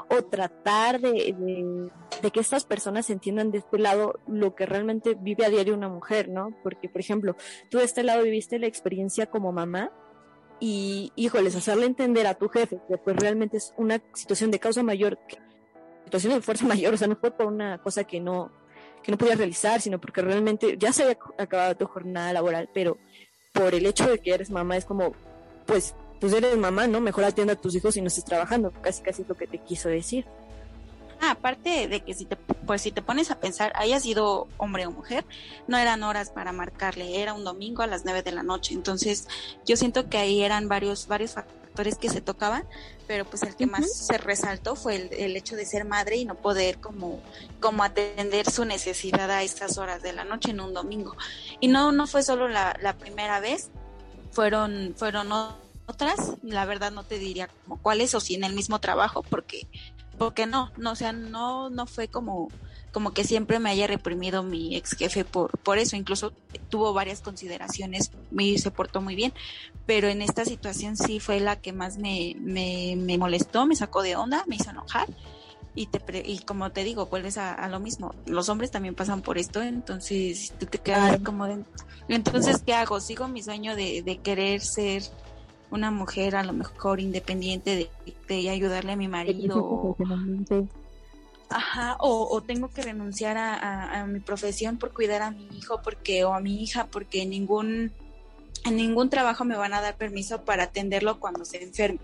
o 0.08 0.22
tratar 0.22 1.00
de, 1.00 1.90
de, 2.22 2.30
que 2.30 2.40
estas 2.40 2.64
personas 2.64 3.10
entiendan 3.10 3.50
de 3.50 3.58
este 3.58 3.78
lado 3.78 4.18
lo 4.26 4.54
que 4.54 4.66
realmente 4.66 5.14
vive 5.14 5.44
a 5.44 5.50
diario 5.50 5.74
una 5.74 5.88
mujer, 5.88 6.28
¿no? 6.28 6.56
Porque, 6.62 6.88
por 6.88 7.00
ejemplo, 7.00 7.36
tú 7.70 7.78
de 7.78 7.84
este 7.84 8.02
lado 8.02 8.22
viviste 8.22 8.58
la 8.58 8.66
experiencia 8.66 9.26
como 9.26 9.52
mamá 9.52 9.92
y, 10.58 11.12
híjoles, 11.16 11.56
hacerle 11.56 11.86
entender 11.86 12.26
a 12.26 12.34
tu 12.34 12.48
jefe 12.48 12.78
que 12.88 12.96
pues 12.96 13.16
realmente 13.16 13.56
es 13.56 13.74
una 13.76 14.00
situación 14.14 14.50
de 14.50 14.60
causa 14.60 14.82
mayor, 14.82 15.18
situación 16.04 16.34
de 16.34 16.40
fuerza 16.40 16.66
mayor, 16.68 16.94
o 16.94 16.96
sea, 16.96 17.08
no 17.08 17.16
fue 17.16 17.30
por 17.30 17.46
una 17.46 17.78
cosa 17.82 18.04
que 18.04 18.20
no, 18.20 18.52
que 19.02 19.12
no 19.12 19.18
podías 19.18 19.38
realizar, 19.38 19.80
sino 19.80 20.00
porque 20.00 20.22
realmente 20.22 20.76
ya 20.78 20.92
se 20.92 21.02
había 21.02 21.18
acabado 21.38 21.76
tu 21.76 21.86
jornada 21.86 22.32
laboral, 22.32 22.68
pero 22.72 22.98
por 23.52 23.74
el 23.74 23.86
hecho 23.86 24.08
de 24.08 24.18
que 24.18 24.32
eres 24.32 24.50
mamá 24.50 24.76
es 24.76 24.84
como, 24.84 25.12
pues, 25.66 25.94
pues 26.20 26.32
eres 26.32 26.56
mamá, 26.56 26.86
¿no? 26.86 27.00
Mejor 27.00 27.24
atienda 27.24 27.54
a 27.54 27.56
tus 27.56 27.74
hijos 27.74 27.96
y 27.96 28.00
no 28.00 28.08
estés 28.08 28.24
trabajando, 28.24 28.72
casi 28.80 29.02
casi 29.02 29.22
es 29.22 29.28
lo 29.28 29.34
que 29.34 29.46
te 29.46 29.58
quiso 29.58 29.88
decir. 29.88 30.24
Ah, 31.20 31.32
aparte 31.32 31.86
de 31.86 32.00
que 32.00 32.14
si 32.14 32.24
te, 32.24 32.34
pues 32.36 32.82
si 32.82 32.90
te 32.90 33.00
pones 33.00 33.30
a 33.30 33.38
pensar, 33.38 33.72
haya 33.76 34.00
sido 34.00 34.48
hombre 34.56 34.86
o 34.86 34.90
mujer, 34.90 35.24
no 35.68 35.78
eran 35.78 36.02
horas 36.02 36.30
para 36.30 36.50
marcarle, 36.50 37.22
era 37.22 37.32
un 37.32 37.44
domingo 37.44 37.82
a 37.82 37.86
las 37.86 38.04
nueve 38.04 38.22
de 38.22 38.32
la 38.32 38.42
noche. 38.42 38.74
Entonces, 38.74 39.28
yo 39.64 39.76
siento 39.76 40.08
que 40.08 40.18
ahí 40.18 40.42
eran 40.42 40.68
varios, 40.68 41.06
varios 41.06 41.34
factores 41.34 41.61
que 42.00 42.08
se 42.08 42.20
tocaban, 42.20 42.64
pero 43.06 43.24
pues 43.24 43.42
el 43.42 43.56
que 43.56 43.66
más 43.66 43.92
se 43.92 44.18
resaltó 44.18 44.76
fue 44.76 45.08
el, 45.10 45.36
hecho 45.36 45.56
de 45.56 45.66
ser 45.66 45.84
madre 45.84 46.16
y 46.16 46.24
no 46.24 46.34
poder 46.34 46.78
como, 46.78 47.20
como 47.60 47.82
atender 47.82 48.50
su 48.50 48.64
necesidad 48.64 49.30
a 49.30 49.42
estas 49.42 49.78
horas 49.78 50.02
de 50.02 50.12
la 50.12 50.24
noche 50.24 50.50
en 50.50 50.60
un 50.60 50.74
domingo. 50.74 51.16
Y 51.60 51.68
no, 51.68 51.92
no 51.92 52.06
fue 52.06 52.22
solo 52.22 52.48
la, 52.48 52.76
la 52.80 52.96
primera 52.96 53.40
vez, 53.40 53.70
fueron, 54.30 54.94
fueron 54.96 55.32
otras, 55.86 56.34
la 56.42 56.64
verdad 56.64 56.92
no 56.92 57.04
te 57.04 57.18
diría 57.18 57.48
como 57.64 57.80
cuáles 57.80 58.14
o 58.14 58.20
si 58.20 58.34
en 58.34 58.44
el 58.44 58.54
mismo 58.54 58.78
trabajo, 58.80 59.22
porque, 59.22 59.66
porque 60.18 60.46
no, 60.46 60.70
no, 60.76 60.92
o 60.92 60.96
sea, 60.96 61.12
no, 61.12 61.70
no 61.70 61.86
fue 61.86 62.08
como 62.08 62.48
como 62.92 63.12
que 63.12 63.24
siempre 63.24 63.58
me 63.58 63.70
haya 63.70 63.86
reprimido 63.86 64.42
mi 64.42 64.76
ex 64.76 64.92
jefe 64.96 65.24
por, 65.24 65.58
por 65.58 65.78
eso, 65.78 65.96
incluso 65.96 66.32
tuvo 66.68 66.92
varias 66.92 67.20
consideraciones 67.20 68.12
y 68.38 68.58
se 68.58 68.70
portó 68.70 69.00
muy 69.00 69.14
bien, 69.14 69.32
pero 69.86 70.08
en 70.08 70.22
esta 70.22 70.44
situación 70.44 70.96
sí 70.96 71.18
fue 71.18 71.40
la 71.40 71.56
que 71.56 71.72
más 71.72 71.98
me, 71.98 72.36
me, 72.38 72.94
me 72.96 73.18
molestó, 73.18 73.66
me 73.66 73.76
sacó 73.76 74.02
de 74.02 74.16
onda, 74.16 74.44
me 74.46 74.56
hizo 74.56 74.70
enojar 74.70 75.08
y 75.74 75.86
te 75.86 76.22
y 76.26 76.40
como 76.40 76.70
te 76.70 76.84
digo 76.84 77.06
vuelves 77.06 77.38
a, 77.38 77.66
lo 77.68 77.80
mismo 77.80 78.14
los 78.26 78.50
hombres 78.50 78.70
también 78.70 78.94
pasan 78.94 79.22
por 79.22 79.38
esto 79.38 79.62
entonces 79.62 80.52
tú 80.58 80.66
te 80.66 80.76
quedas 80.76 81.18
como 81.20 81.46
de, 81.46 81.64
entonces 82.08 82.62
qué 82.64 82.74
hago 82.74 83.00
sigo 83.00 83.26
mi 83.26 83.42
sueño 83.42 83.74
de, 83.74 84.02
de, 84.02 84.18
querer 84.18 84.60
ser 84.60 85.02
una 85.70 85.90
mujer 85.90 86.36
a 86.36 86.44
lo 86.44 86.52
mejor 86.52 87.00
independiente 87.00 87.74
de, 87.74 88.14
de 88.28 88.50
ayudarle 88.50 88.92
a 88.92 88.96
mi 88.96 89.08
marido 89.08 89.96
ajá 91.52 91.96
o, 92.00 92.42
tengo 92.42 92.70
que 92.70 92.82
renunciar 92.82 93.36
a, 93.38 94.04
mi 94.06 94.20
profesión 94.20 94.78
por 94.78 94.92
cuidar 94.92 95.22
a 95.22 95.30
mi 95.30 95.46
hijo 95.56 95.80
porque 95.82 96.24
o 96.24 96.34
a 96.34 96.40
mi 96.40 96.62
hija 96.62 96.88
porque 96.88 97.26
ningún 97.26 97.92
en 98.64 98.76
ningún 98.76 99.10
trabajo 99.10 99.44
me 99.44 99.56
van 99.56 99.74
a 99.74 99.80
dar 99.80 99.96
permiso 99.96 100.44
para 100.44 100.64
atenderlo 100.64 101.18
cuando 101.20 101.44
se 101.44 101.62
enferme 101.62 102.00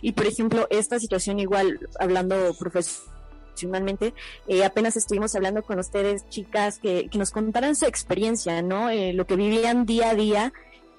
y 0.00 0.12
por 0.12 0.26
ejemplo, 0.26 0.66
esta 0.70 0.98
situación 0.98 1.38
igual, 1.38 1.78
hablando 1.98 2.54
profesionalmente, 2.58 4.14
eh, 4.46 4.64
apenas 4.64 4.96
estuvimos 4.96 5.34
hablando 5.34 5.62
con 5.62 5.78
ustedes, 5.78 6.28
chicas, 6.28 6.78
que, 6.78 7.08
que 7.10 7.18
nos 7.18 7.30
contaran 7.30 7.76
su 7.76 7.86
experiencia, 7.86 8.62
¿no? 8.62 8.90
Eh, 8.90 9.12
lo 9.12 9.26
que 9.26 9.36
vivían 9.36 9.86
día 9.86 10.10
a 10.10 10.14
día 10.14 10.52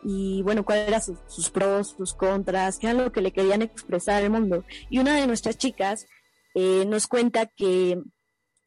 y 0.04 0.44
bueno, 0.44 0.64
cuáles 0.64 0.88
eran 0.88 1.02
sus, 1.02 1.50
pros, 1.50 1.96
sus 1.98 2.14
contras, 2.14 2.78
qué 2.78 2.88
era 2.88 3.02
lo 3.02 3.12
que 3.12 3.22
le 3.22 3.32
querían 3.32 3.64
expresar 3.64 4.24
al 4.24 4.30
mundo. 4.30 4.64
Y 4.90 5.00
una 5.00 5.16
de 5.16 5.26
nuestras 5.26 5.58
chicas 5.58 6.08
eh, 6.56 6.86
nos 6.88 7.06
cuenta 7.08 7.46
que, 7.46 8.02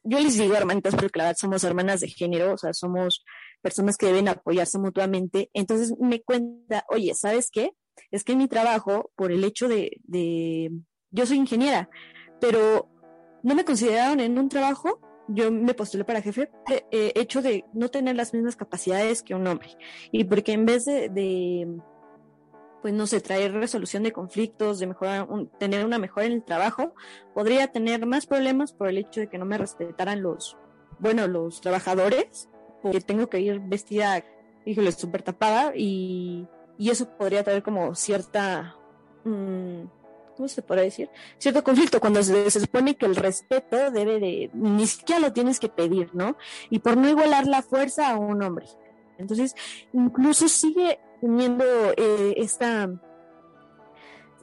yo 0.03 0.19
les 0.19 0.37
digo 0.37 0.55
hermanitas 0.55 0.95
porque 0.95 1.19
la 1.19 1.35
somos 1.35 1.63
hermanas 1.65 1.99
de 1.99 2.07
género, 2.07 2.53
o 2.53 2.57
sea, 2.57 2.73
somos 2.73 3.25
personas 3.61 3.97
que 3.97 4.05
deben 4.05 4.29
apoyarse 4.29 4.79
mutuamente. 4.79 5.49
Entonces 5.53 5.93
me 5.99 6.21
cuenta, 6.21 6.85
oye, 6.89 7.13
¿sabes 7.13 7.49
qué? 7.51 7.73
es 8.11 8.23
que 8.23 8.33
en 8.33 8.39
mi 8.39 8.47
trabajo, 8.47 9.11
por 9.15 9.31
el 9.31 9.43
hecho 9.43 9.67
de, 9.67 9.99
de 10.03 10.71
yo 11.11 11.25
soy 11.25 11.37
ingeniera, 11.37 11.89
pero 12.39 12.89
no 13.43 13.55
me 13.55 13.65
consideraron 13.65 14.19
en 14.19 14.37
un 14.37 14.49
trabajo, 14.49 14.99
yo 15.27 15.51
me 15.51 15.73
postulé 15.73 16.05
para 16.05 16.21
jefe, 16.21 16.49
eh, 16.91 17.13
hecho 17.15 17.41
de 17.41 17.65
no 17.73 17.89
tener 17.89 18.15
las 18.15 18.33
mismas 18.33 18.55
capacidades 18.55 19.21
que 19.21 19.35
un 19.35 19.45
hombre. 19.47 19.69
Y 20.11 20.23
porque 20.23 20.53
en 20.53 20.65
vez 20.65 20.85
de, 20.85 21.09
de 21.09 21.67
pues 22.81 22.93
no 22.93 23.07
sé, 23.07 23.21
traer 23.21 23.53
resolución 23.53 24.03
de 24.03 24.11
conflictos, 24.11 24.79
de 24.79 24.87
mejorar, 24.87 25.27
tener 25.59 25.85
una 25.85 25.99
mejora 25.99 26.25
en 26.25 26.33
el 26.33 26.43
trabajo, 26.43 26.93
podría 27.33 27.67
tener 27.67 28.05
más 28.05 28.25
problemas 28.25 28.73
por 28.73 28.87
el 28.87 28.97
hecho 28.97 29.21
de 29.21 29.27
que 29.27 29.37
no 29.37 29.45
me 29.45 29.57
respetaran 29.57 30.21
los, 30.21 30.57
bueno, 30.99 31.27
los 31.27 31.61
trabajadores, 31.61 32.49
porque 32.81 33.01
tengo 33.01 33.29
que 33.29 33.39
ir 33.39 33.59
vestida, 33.59 34.23
híjole, 34.65 34.91
súper 34.91 35.23
tapada 35.23 35.73
y 35.75 36.47
y 36.79 36.89
eso 36.89 37.09
podría 37.17 37.43
traer 37.43 37.61
como 37.61 37.93
cierta, 37.93 38.77
mm, 39.25 39.83
¿cómo 40.37 40.47
se 40.47 40.61
puede 40.61 40.83
decir? 40.83 41.09
Cierto 41.37 41.61
conflicto 41.61 41.99
cuando 41.99 42.23
se, 42.23 42.49
supone 42.49 42.95
que 42.95 43.05
el 43.05 43.17
respeto 43.17 43.91
debe 43.91 44.21
de, 44.21 44.49
ni 44.53 44.87
siquiera 44.87 45.19
lo 45.19 45.33
tienes 45.33 45.59
que 45.59 45.67
pedir, 45.67 46.15
¿no? 46.15 46.37
Y 46.69 46.79
por 46.79 46.95
no 46.95 47.09
igualar 47.09 47.47
la 47.47 47.61
fuerza 47.61 48.11
a 48.11 48.17
un 48.17 48.41
hombre. 48.41 48.65
Entonces, 49.19 49.55
incluso 49.93 50.47
sigue 50.47 50.99
teniendo 51.21 51.63
eh, 51.97 52.33
esta, 52.37 52.89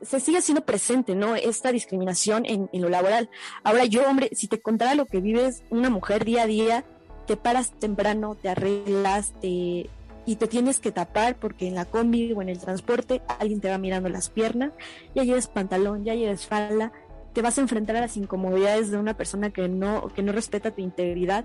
se 0.02 0.20
sigue 0.20 0.40
siendo 0.42 0.64
presente, 0.64 1.14
¿no? 1.14 1.34
Esta 1.34 1.72
discriminación 1.72 2.44
en, 2.46 2.70
en, 2.72 2.82
lo 2.82 2.88
laboral. 2.88 3.28
Ahora 3.64 3.84
yo, 3.86 4.06
hombre, 4.06 4.30
si 4.32 4.46
te 4.46 4.60
contara 4.60 4.94
lo 4.94 5.06
que 5.06 5.20
vives 5.20 5.64
una 5.70 5.90
mujer 5.90 6.24
día 6.24 6.42
a 6.42 6.46
día, 6.46 6.84
te 7.26 7.36
paras 7.36 7.72
temprano, 7.72 8.36
te 8.36 8.48
arreglas, 8.48 9.32
te 9.40 9.90
y 10.26 10.36
te 10.36 10.48
tienes 10.48 10.80
que 10.80 10.90
tapar 10.90 11.36
porque 11.36 11.68
en 11.68 11.76
la 11.76 11.84
combi 11.84 12.32
o 12.32 12.42
en 12.42 12.48
el 12.48 12.58
transporte 12.58 13.22
alguien 13.38 13.60
te 13.60 13.70
va 13.70 13.78
mirando 13.78 14.08
las 14.08 14.28
piernas, 14.28 14.72
ya 15.14 15.22
lleves 15.22 15.46
pantalón, 15.46 16.04
ya 16.04 16.14
lleves 16.14 16.46
falda, 16.46 16.92
te 17.32 17.42
vas 17.42 17.58
a 17.58 17.60
enfrentar 17.60 17.96
a 17.96 18.00
las 18.00 18.16
incomodidades 18.16 18.90
de 18.90 18.98
una 18.98 19.14
persona 19.14 19.50
que 19.50 19.68
no, 19.68 20.08
que 20.08 20.22
no 20.22 20.32
respeta 20.32 20.72
tu 20.72 20.82
integridad. 20.82 21.44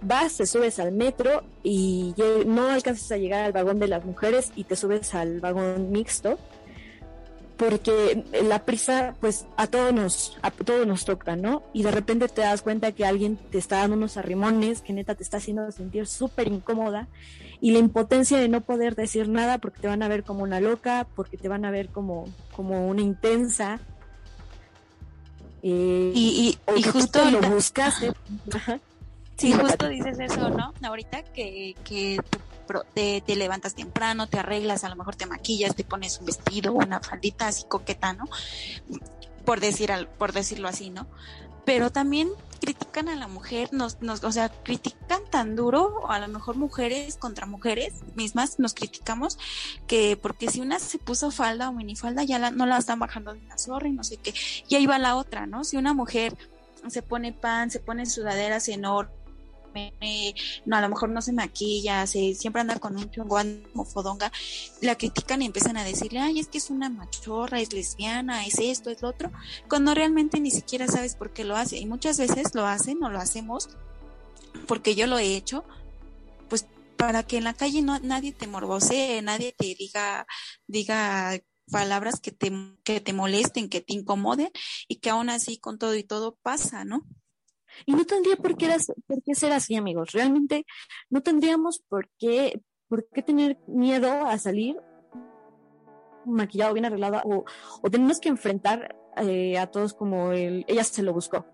Vas, 0.00 0.36
te 0.36 0.46
subes 0.46 0.78
al 0.78 0.92
metro 0.92 1.42
y 1.62 2.14
no 2.46 2.68
alcanzas 2.68 3.10
a 3.12 3.16
llegar 3.16 3.44
al 3.44 3.52
vagón 3.52 3.80
de 3.80 3.88
las 3.88 4.04
mujeres 4.04 4.52
y 4.54 4.64
te 4.64 4.76
subes 4.76 5.14
al 5.14 5.40
vagón 5.40 5.90
mixto 5.90 6.38
porque 7.58 8.24
la 8.44 8.64
prisa 8.64 9.16
pues 9.20 9.44
a 9.56 9.66
todos 9.66 9.92
nos 9.92 10.38
a 10.42 10.52
todos 10.52 10.86
nos 10.86 11.04
toca, 11.04 11.34
¿no? 11.34 11.64
Y 11.72 11.82
de 11.82 11.90
repente 11.90 12.28
te 12.28 12.42
das 12.42 12.62
cuenta 12.62 12.92
que 12.92 13.04
alguien 13.04 13.36
te 13.36 13.58
está 13.58 13.78
dando 13.78 13.96
unos 13.96 14.16
arrimones 14.16 14.80
que 14.80 14.92
neta 14.92 15.16
te 15.16 15.24
está 15.24 15.38
haciendo 15.38 15.70
sentir 15.72 16.06
súper 16.06 16.46
incómoda 16.46 17.08
y 17.60 17.72
la 17.72 17.80
impotencia 17.80 18.38
de 18.38 18.48
no 18.48 18.60
poder 18.60 18.94
decir 18.94 19.28
nada 19.28 19.58
porque 19.58 19.80
te 19.80 19.88
van 19.88 20.04
a 20.04 20.08
ver 20.08 20.22
como 20.22 20.44
una 20.44 20.60
loca, 20.60 21.08
porque 21.16 21.36
te 21.36 21.48
van 21.48 21.64
a 21.64 21.72
ver 21.72 21.88
como 21.88 22.26
como 22.52 22.88
una 22.88 23.02
intensa. 23.02 23.80
Eh, 25.60 26.12
y, 26.14 26.56
y, 26.76 26.82
justo 26.84 27.28
lo 27.32 27.40
buscaste. 27.40 28.12
Sí, 29.38 29.52
justo 29.52 29.88
dices 29.88 30.18
eso, 30.18 30.50
¿no? 30.50 30.74
Ahorita 30.82 31.22
que, 31.22 31.76
que 31.84 32.20
te, 32.92 33.20
te, 33.20 33.36
levantas 33.36 33.74
temprano, 33.74 34.26
te 34.26 34.38
arreglas, 34.38 34.82
a 34.82 34.88
lo 34.88 34.96
mejor 34.96 35.14
te 35.14 35.26
maquillas, 35.26 35.76
te 35.76 35.84
pones 35.84 36.18
un 36.18 36.26
vestido, 36.26 36.72
una 36.72 37.00
faldita 37.00 37.46
así 37.46 37.64
coqueta, 37.68 38.12
¿no? 38.12 38.24
Por, 39.44 39.60
decir, 39.60 39.90
por 40.18 40.32
decirlo 40.32 40.68
así, 40.68 40.90
¿no? 40.90 41.06
Pero 41.64 41.90
también 41.90 42.28
critican 42.60 43.08
a 43.08 43.14
la 43.14 43.28
mujer, 43.28 43.68
nos, 43.72 44.02
nos, 44.02 44.24
o 44.24 44.32
sea, 44.32 44.48
critican 44.48 45.22
tan 45.30 45.54
duro, 45.54 46.00
o 46.02 46.10
a 46.10 46.18
lo 46.18 46.26
mejor 46.26 46.56
mujeres 46.56 47.16
contra 47.16 47.46
mujeres 47.46 47.94
mismas 48.16 48.58
nos 48.58 48.74
criticamos, 48.74 49.38
que 49.86 50.16
porque 50.20 50.50
si 50.50 50.60
una 50.60 50.80
se 50.80 50.98
puso 50.98 51.30
falda 51.30 51.68
o 51.68 51.72
minifalda, 51.72 52.24
ya 52.24 52.40
la, 52.40 52.50
no 52.50 52.66
la 52.66 52.78
están 52.78 52.98
bajando 52.98 53.34
de 53.34 53.40
una 53.40 53.56
zorra 53.56 53.86
y 53.86 53.92
no 53.92 54.02
sé 54.02 54.16
qué, 54.16 54.34
y 54.68 54.74
ahí 54.74 54.86
va 54.86 54.98
la 54.98 55.14
otra, 55.14 55.46
¿no? 55.46 55.62
Si 55.62 55.76
una 55.76 55.94
mujer 55.94 56.36
se 56.88 57.02
pone 57.02 57.32
pan, 57.32 57.70
se 57.70 57.80
pone 57.80 58.06
sudaderas 58.06 58.68
enormes, 58.68 59.17
no, 60.66 60.76
a 60.76 60.80
lo 60.80 60.88
mejor 60.88 61.10
no 61.10 61.22
se 61.22 61.32
maquilla, 61.32 62.06
se, 62.06 62.34
siempre 62.34 62.60
anda 62.62 62.78
con 62.78 62.96
un 62.96 63.10
chongón 63.10 63.64
como 63.72 63.84
fodonga, 63.84 64.32
la 64.80 64.96
critican 64.96 65.42
y 65.42 65.46
empiezan 65.46 65.76
a 65.76 65.84
decirle, 65.84 66.20
ay, 66.20 66.40
es 66.40 66.48
que 66.48 66.58
es 66.58 66.70
una 66.70 66.90
machorra, 66.90 67.60
es 67.60 67.72
lesbiana, 67.72 68.44
es 68.46 68.58
esto, 68.58 68.90
es 68.90 69.02
lo 69.02 69.08
otro, 69.08 69.30
cuando 69.68 69.94
realmente 69.94 70.40
ni 70.40 70.50
siquiera 70.50 70.88
sabes 70.88 71.14
por 71.14 71.32
qué 71.32 71.44
lo 71.44 71.56
hace. 71.56 71.78
Y 71.78 71.86
muchas 71.86 72.18
veces 72.18 72.54
lo 72.54 72.66
hacen 72.66 73.02
o 73.02 73.10
lo 73.10 73.18
hacemos, 73.18 73.68
porque 74.66 74.94
yo 74.94 75.06
lo 75.06 75.18
he 75.18 75.36
hecho, 75.36 75.64
pues 76.48 76.66
para 76.96 77.22
que 77.22 77.38
en 77.38 77.44
la 77.44 77.54
calle 77.54 77.82
no, 77.82 77.98
nadie 78.00 78.32
te 78.32 78.46
morbosee, 78.46 79.22
nadie 79.22 79.54
te 79.56 79.74
diga, 79.74 80.26
diga 80.66 81.38
palabras 81.70 82.20
que 82.20 82.32
te, 82.32 82.52
que 82.84 83.00
te 83.00 83.12
molesten, 83.12 83.68
que 83.68 83.80
te 83.80 83.94
incomoden 83.94 84.50
y 84.88 84.96
que 84.96 85.10
aún 85.10 85.30
así 85.30 85.58
con 85.58 85.78
todo 85.78 85.94
y 85.94 86.02
todo 86.02 86.36
pasa, 86.42 86.84
¿no? 86.84 87.04
Y 87.86 87.92
no 87.92 88.04
tendría 88.04 88.36
por 88.36 88.56
qué, 88.56 88.76
por 89.06 89.22
qué 89.22 89.34
ser 89.34 89.52
así, 89.52 89.76
amigos. 89.76 90.12
Realmente 90.12 90.64
no 91.10 91.22
tendríamos 91.22 91.80
por 91.88 92.08
qué, 92.18 92.60
por 92.88 93.08
qué 93.08 93.22
tener 93.22 93.58
miedo 93.66 94.26
a 94.26 94.38
salir 94.38 94.76
maquillado, 96.28 96.74
bien 96.74 96.84
arreglada, 96.84 97.22
o, 97.24 97.44
o 97.82 97.90
tenemos 97.90 98.20
que 98.20 98.28
enfrentar 98.28 98.96
eh, 99.16 99.58
a 99.58 99.66
todos 99.66 99.94
como 99.94 100.32
el, 100.32 100.64
ella 100.68 100.84
se 100.84 101.02
lo 101.02 101.12
buscó, 101.12 101.46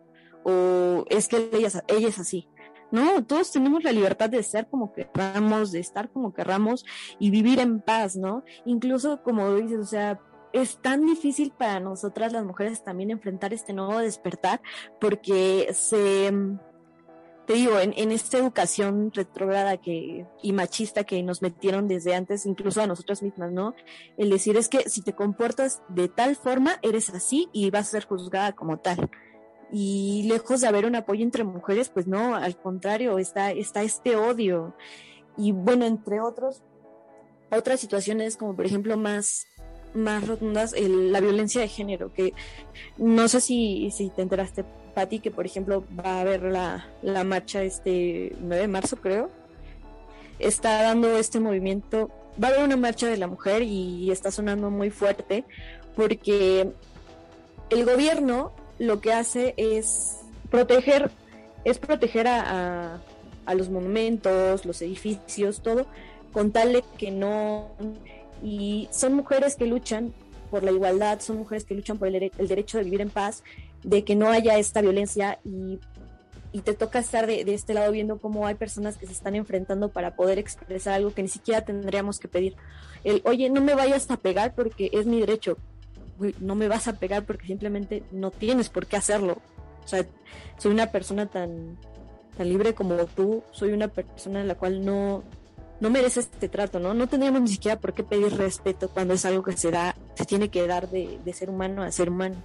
o 0.44 1.04
es 1.08 1.28
que 1.28 1.48
ella, 1.52 1.70
ella 1.88 2.08
es 2.08 2.18
así. 2.18 2.48
No, 2.90 3.24
todos 3.24 3.50
tenemos 3.50 3.82
la 3.82 3.92
libertad 3.92 4.30
de 4.30 4.42
ser 4.42 4.68
como 4.68 4.92
querramos, 4.92 5.72
de 5.72 5.80
estar 5.80 6.10
como 6.10 6.32
querramos 6.32 6.84
y 7.18 7.30
vivir 7.30 7.58
en 7.58 7.80
paz, 7.80 8.14
¿no? 8.14 8.44
Incluso 8.66 9.22
como 9.22 9.54
dices, 9.54 9.78
o 9.80 9.84
sea, 9.84 10.20
es 10.54 10.78
tan 10.78 11.04
difícil 11.04 11.50
para 11.50 11.80
nosotras 11.80 12.32
las 12.32 12.44
mujeres 12.44 12.84
también 12.84 13.10
enfrentar 13.10 13.52
este 13.52 13.72
nuevo 13.72 13.98
despertar 13.98 14.62
porque 15.00 15.68
se 15.74 16.32
te 17.46 17.54
digo, 17.54 17.78
en, 17.78 17.92
en, 17.96 18.10
esta 18.10 18.38
educación 18.38 19.10
retrógrada 19.12 19.76
que, 19.76 20.26
y 20.42 20.52
machista 20.54 21.04
que 21.04 21.22
nos 21.22 21.42
metieron 21.42 21.88
desde 21.88 22.14
antes, 22.14 22.46
incluso 22.46 22.80
a 22.80 22.86
nosotras 22.86 23.22
mismas, 23.22 23.52
¿no? 23.52 23.74
El 24.16 24.30
decir 24.30 24.56
es 24.56 24.70
que 24.70 24.88
si 24.88 25.02
te 25.02 25.12
comportas 25.12 25.82
de 25.90 26.08
tal 26.08 26.36
forma, 26.36 26.78
eres 26.80 27.10
así 27.10 27.50
y 27.52 27.70
vas 27.70 27.88
a 27.88 27.90
ser 27.90 28.06
juzgada 28.06 28.52
como 28.52 28.78
tal. 28.78 29.10
Y 29.70 30.26
lejos 30.26 30.62
de 30.62 30.68
haber 30.68 30.86
un 30.86 30.96
apoyo 30.96 31.22
entre 31.22 31.44
mujeres, 31.44 31.90
pues 31.90 32.06
no, 32.06 32.34
al 32.34 32.56
contrario, 32.56 33.18
está, 33.18 33.50
está 33.50 33.82
este 33.82 34.16
odio. 34.16 34.74
Y 35.36 35.52
bueno, 35.52 35.84
entre 35.84 36.22
otros, 36.22 36.62
otras 37.50 37.78
situaciones 37.78 38.38
como 38.38 38.56
por 38.56 38.64
ejemplo 38.64 38.96
más 38.96 39.46
más 39.94 40.26
rotundas 40.26 40.74
la 40.78 41.20
violencia 41.20 41.60
de 41.60 41.68
género, 41.68 42.12
que 42.12 42.32
no 42.98 43.28
sé 43.28 43.40
si, 43.40 43.90
si 43.90 44.10
te 44.10 44.22
enteraste, 44.22 44.64
Patti, 44.94 45.20
que 45.20 45.30
por 45.30 45.46
ejemplo 45.46 45.84
va 45.98 46.18
a 46.18 46.20
haber 46.20 46.42
la, 46.42 46.88
la 47.02 47.24
marcha 47.24 47.62
este 47.62 48.34
9 48.40 48.62
de 48.62 48.68
marzo, 48.68 48.96
creo. 48.96 49.30
Está 50.38 50.82
dando 50.82 51.16
este 51.16 51.40
movimiento, 51.40 52.10
va 52.42 52.48
a 52.48 52.50
haber 52.52 52.64
una 52.64 52.76
marcha 52.76 53.06
de 53.06 53.16
la 53.16 53.26
mujer 53.26 53.62
y 53.62 54.10
está 54.10 54.30
sonando 54.30 54.70
muy 54.70 54.90
fuerte 54.90 55.44
porque 55.94 56.68
el 57.70 57.84
gobierno 57.84 58.52
lo 58.78 59.00
que 59.00 59.12
hace 59.12 59.54
es 59.56 60.20
proteger, 60.50 61.10
es 61.64 61.78
proteger 61.78 62.26
a, 62.26 63.00
a 63.46 63.54
los 63.54 63.70
monumentos, 63.70 64.64
los 64.64 64.82
edificios, 64.82 65.62
todo, 65.62 65.86
con 66.32 66.50
tal 66.50 66.72
de 66.72 66.84
que 66.98 67.10
no 67.10 67.70
y 68.44 68.88
son 68.92 69.14
mujeres 69.14 69.56
que 69.56 69.66
luchan 69.66 70.12
por 70.50 70.62
la 70.62 70.70
igualdad, 70.70 71.18
son 71.20 71.38
mujeres 71.38 71.64
que 71.64 71.74
luchan 71.74 71.98
por 71.98 72.08
el, 72.08 72.30
derecho 72.36 72.78
de 72.78 72.84
vivir 72.84 73.00
en 73.00 73.08
paz 73.08 73.42
de 73.82 74.04
que 74.04 74.14
no 74.14 74.28
haya 74.28 74.58
esta 74.58 74.82
violencia 74.82 75.40
y, 75.44 75.80
te 76.62 76.72
toca 76.72 77.00
estar 77.00 77.26
de, 77.26 77.44
de, 77.44 77.52
este 77.52 77.74
lado 77.74 77.90
viendo 77.90 78.18
cómo 78.18 78.46
hay 78.46 78.54
personas 78.54 78.96
que 78.96 79.06
se 79.06 79.12
están 79.12 79.34
enfrentando 79.34 79.88
para 79.88 80.14
poder 80.14 80.38
expresar 80.38 80.94
algo 80.94 81.12
que 81.12 81.20
ni 81.20 81.26
siquiera 81.26 81.64
tendríamos 81.64 82.20
que 82.20 82.28
pedir. 82.28 82.54
El, 83.02 83.22
oye, 83.24 83.50
no 83.50 83.60
me 83.60 83.74
vayas 83.74 84.08
a 84.12 84.18
pegar 84.18 84.54
porque 84.54 84.88
es 84.92 85.04
mi 85.04 85.18
derecho. 85.18 85.58
no 86.38 86.54
me 86.54 86.68
vas 86.68 86.86
a 86.86 86.92
pegar 86.92 87.24
porque 87.24 87.48
simplemente 87.48 88.04
no 88.12 88.30
tienes 88.30 88.68
por 88.68 88.86
qué 88.86 88.96
hacerlo. 88.96 89.38
O 89.84 89.88
sea, 89.88 90.06
soy 90.56 90.70
una 90.70 90.92
persona 90.92 91.26
tan, 91.26 91.76
tan 92.36 92.48
libre 92.48 92.72
como 92.72 92.94
tú, 93.06 93.42
soy 93.50 93.72
una 93.72 93.88
persona 93.88 94.40
en 94.40 94.46
la 94.46 94.54
cual 94.54 94.84
no, 94.84 95.24
no 95.80 95.90
merece 95.90 96.20
este 96.20 96.48
trato, 96.48 96.78
¿no? 96.78 96.94
No 96.94 97.08
tendríamos 97.08 97.42
ni 97.42 97.48
siquiera 97.48 97.80
por 97.80 97.94
qué 97.94 98.04
pedir 98.04 98.36
respeto 98.36 98.88
cuando 98.88 99.14
es 99.14 99.24
algo 99.24 99.42
que 99.42 99.56
se 99.56 99.70
da, 99.70 99.96
se 100.14 100.24
tiene 100.24 100.48
que 100.48 100.66
dar 100.66 100.88
de, 100.88 101.18
de 101.24 101.32
ser 101.32 101.50
humano 101.50 101.82
a 101.82 101.92
ser 101.92 102.10
humano. 102.10 102.36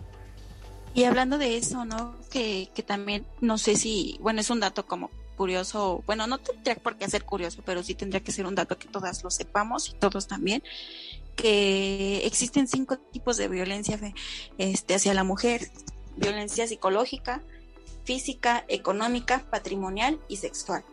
Y 0.94 1.04
hablando 1.04 1.38
de 1.38 1.58
eso, 1.58 1.86
¿no? 1.86 2.16
Que, 2.32 2.70
que 2.74 2.84
también, 2.84 3.26
no 3.42 3.58
sé 3.58 3.76
si, 3.76 4.18
bueno, 4.22 4.42
es 4.42 4.50
un 4.50 4.60
dato 4.60 4.86
como 4.86 5.12
curioso, 5.38 6.04
bueno, 6.06 6.28
no 6.28 6.40
tendría 6.40 6.76
por 6.76 6.98
qué 6.98 7.10
ser 7.10 7.24
curioso, 7.24 7.62
pero 7.66 7.82
sí 7.82 7.96
tendría 7.96 8.22
que 8.22 8.34
ser 8.34 8.46
un 8.46 8.56
dato 8.56 8.78
que 8.78 8.90
todas 8.90 9.24
lo 9.24 9.32
sepamos 9.32 9.88
y 9.88 9.94
todos 9.94 10.28
también, 10.28 10.62
que 11.38 12.26
existen 12.26 12.68
cinco 12.68 12.98
tipos 12.98 13.38
de 13.38 13.48
violencia 13.48 13.98
este, 14.58 14.96
hacia 14.96 15.14
la 15.14 15.24
mujer, 15.24 15.72
violencia 16.18 16.68
psicológica, 16.68 17.42
física, 18.10 18.66
económica, 18.70 19.46
patrimonial 19.52 20.20
y 20.28 20.38
sexual. 20.38 20.84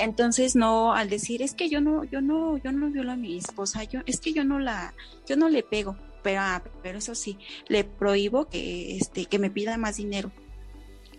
Entonces, 0.00 0.54
no, 0.54 0.94
al 0.94 1.10
decir 1.10 1.42
es 1.42 1.52
que 1.52 1.68
yo 1.68 1.80
no, 1.80 2.04
yo 2.04 2.20
no, 2.20 2.58
yo 2.58 2.70
no 2.70 2.92
violo 2.92 3.10
a 3.10 3.16
mi 3.16 3.36
esposa, 3.38 3.82
yo, 3.82 4.02
es 4.06 4.20
que 4.20 4.32
yo 4.32 4.44
no 4.44 4.60
la, 4.60 4.94
yo 5.26 5.34
no 5.34 5.48
le 5.48 5.64
pego, 5.64 5.96
pero, 6.22 6.42
ah, 6.42 6.62
pero 6.80 6.98
eso 6.98 7.16
sí, 7.16 7.36
le 7.66 7.82
prohíbo 7.82 8.48
que, 8.48 8.96
este, 8.96 9.24
que 9.24 9.40
me 9.40 9.50
pida 9.50 9.78
más 9.78 9.96
dinero. 9.96 10.30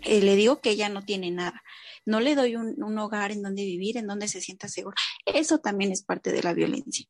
Eh, 0.00 0.22
le 0.22 0.36
digo 0.36 0.62
que 0.62 0.70
ella 0.70 0.88
no 0.88 1.04
tiene 1.04 1.30
nada. 1.30 1.62
No 2.06 2.20
le 2.20 2.34
doy 2.34 2.56
un, 2.56 2.82
un 2.82 2.98
hogar 2.98 3.30
en 3.30 3.42
donde 3.42 3.62
vivir, 3.62 3.98
en 3.98 4.06
donde 4.06 4.28
se 4.28 4.40
sienta 4.40 4.68
segura. 4.68 4.96
Eso 5.26 5.58
también 5.58 5.92
es 5.92 6.02
parte 6.02 6.32
de 6.32 6.42
la 6.42 6.54
violencia. 6.54 7.04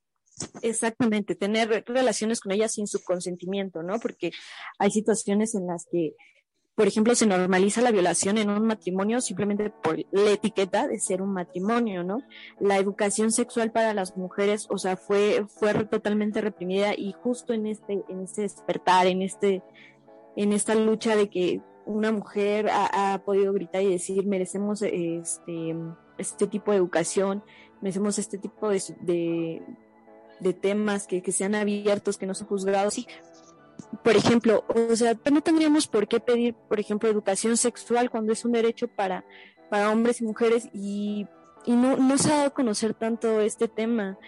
Exactamente, 0.62 1.37
tener 1.37 1.84
relaciones 1.87 2.40
con 2.40 2.50
ella 2.50 2.66
sin 2.66 2.88
su 2.88 3.04
consentimiento, 3.04 3.84
¿no? 3.84 4.00
Porque 4.00 4.32
hay 4.80 4.90
situaciones 4.90 5.54
en 5.54 5.68
las 5.68 5.87
que 5.87 6.16
por 6.75 6.87
ejemplo, 6.87 7.14
se 7.14 7.26
normaliza 7.26 7.83
la 7.83 7.91
violación 7.91 8.38
en 8.38 8.49
un 8.49 8.67
matrimonio 8.67 9.21
simplemente 9.21 9.71
por 9.71 9.99
la 10.11 10.31
etiqueta 10.31 10.88
de 10.88 10.99
ser 10.99 11.21
un 11.21 11.33
matrimonio, 11.33 12.02
¿no? 12.02 12.23
La 12.61 12.79
educación 12.79 13.31
sexual 13.31 13.73
para 13.73 13.93
las 13.93 14.17
mujeres, 14.17 14.67
o 14.71 14.79
sea, 14.79 14.97
fue, 14.97 15.45
fue 15.49 15.75
totalmente 15.85 16.41
reprimida 16.41 16.95
y 16.97 17.12
justo 17.12 17.52
en 17.52 17.67
este, 17.67 18.02
en 18.09 18.23
este 18.23 18.43
despertar, 18.43 19.07
en 19.07 19.21
este, 19.21 19.62
en 20.35 20.52
esta 20.55 20.75
lucha 20.75 21.14
de 21.14 21.29
que 21.29 21.61
una 21.85 22.11
mujer 22.11 22.71
ha, 22.71 23.12
ha 23.12 23.19
podido 23.25 23.52
gritar 23.52 23.83
y 23.83 23.91
decir 23.91 24.25
merecemos 24.25 24.81
este, 24.81 25.76
este 26.17 26.47
tipo 26.47 26.71
de 26.71 26.79
educación, 26.79 27.45
merecemos 27.83 28.19
este 28.19 28.38
tipo 28.38 28.71
de, 28.71 29.62
de, 30.41 30.52
temas 30.55 31.07
que, 31.07 31.23
que 31.23 31.33
sean 31.33 31.55
abiertos, 31.55 32.17
que 32.17 32.26
no 32.26 32.35
sean 32.35 32.49
juzgados. 32.49 32.95
Sí, 32.95 33.07
por 34.02 34.17
ejemplo, 34.17 34.64
o 34.69 34.97
sea, 34.97 35.17
no 35.31 35.43
tendríamos 35.43 35.87
por 35.87 36.09
qué 36.09 36.21
pedir, 36.21 36.55
por 36.55 36.81
ejemplo, 36.81 37.09
educación 37.09 37.57
sexual 37.57 38.11
cuando 38.11 38.33
es 38.33 38.45
un 38.45 38.52
derecho 38.52 38.88
para, 38.88 39.25
para 39.71 39.91
hombres 39.91 40.21
y 40.21 40.25
mujeres 40.25 40.69
y, 40.73 41.26
y 41.64 41.73
no, 41.73 41.97
no 41.97 42.19
se 42.19 42.33
ha 42.33 42.37
dado 42.37 42.49
a 42.49 42.55
conocer 42.55 42.95
tanto 42.95 43.41
este 43.41 43.69
tema. 43.69 44.19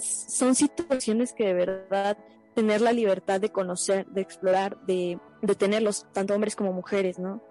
son 0.00 0.54
situaciones 0.54 1.32
que 1.32 1.46
de 1.46 1.54
verdad 1.54 2.18
tener 2.54 2.80
la 2.80 2.92
libertad 2.92 3.40
de 3.40 3.50
conocer, 3.50 4.06
de 4.06 4.20
explorar, 4.20 4.78
de, 4.86 5.18
de 5.42 5.54
tenerlos, 5.54 6.06
tanto 6.12 6.34
hombres 6.34 6.56
como 6.56 6.72
mujeres, 6.72 7.18
¿no? 7.18 7.42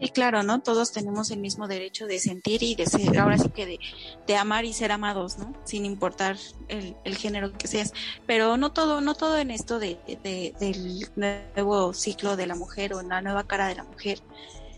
Sí, 0.00 0.08
claro, 0.08 0.42
¿no? 0.42 0.60
Todos 0.60 0.92
tenemos 0.92 1.30
el 1.30 1.40
mismo 1.40 1.68
derecho 1.68 2.06
de 2.06 2.18
sentir 2.18 2.62
y 2.62 2.74
de 2.74 2.86
ser, 2.86 3.18
ahora 3.18 3.36
sí 3.36 3.50
que 3.50 3.66
de, 3.66 3.78
de 4.26 4.36
amar 4.36 4.64
y 4.64 4.72
ser 4.72 4.92
amados, 4.92 5.38
¿no? 5.38 5.52
Sin 5.64 5.84
importar 5.84 6.36
el, 6.68 6.96
el, 7.04 7.16
género 7.16 7.52
que 7.52 7.68
seas. 7.68 7.92
Pero 8.26 8.56
no 8.56 8.72
todo, 8.72 9.02
no 9.02 9.14
todo 9.14 9.36
en 9.36 9.50
esto 9.50 9.78
de, 9.78 9.98
de, 10.06 10.54
del 10.58 11.06
nuevo 11.16 11.92
ciclo 11.92 12.36
de 12.36 12.46
la 12.46 12.54
mujer 12.54 12.94
o 12.94 13.00
en 13.00 13.08
la 13.08 13.20
nueva 13.20 13.44
cara 13.44 13.66
de 13.66 13.74
la 13.74 13.84
mujer 13.84 14.20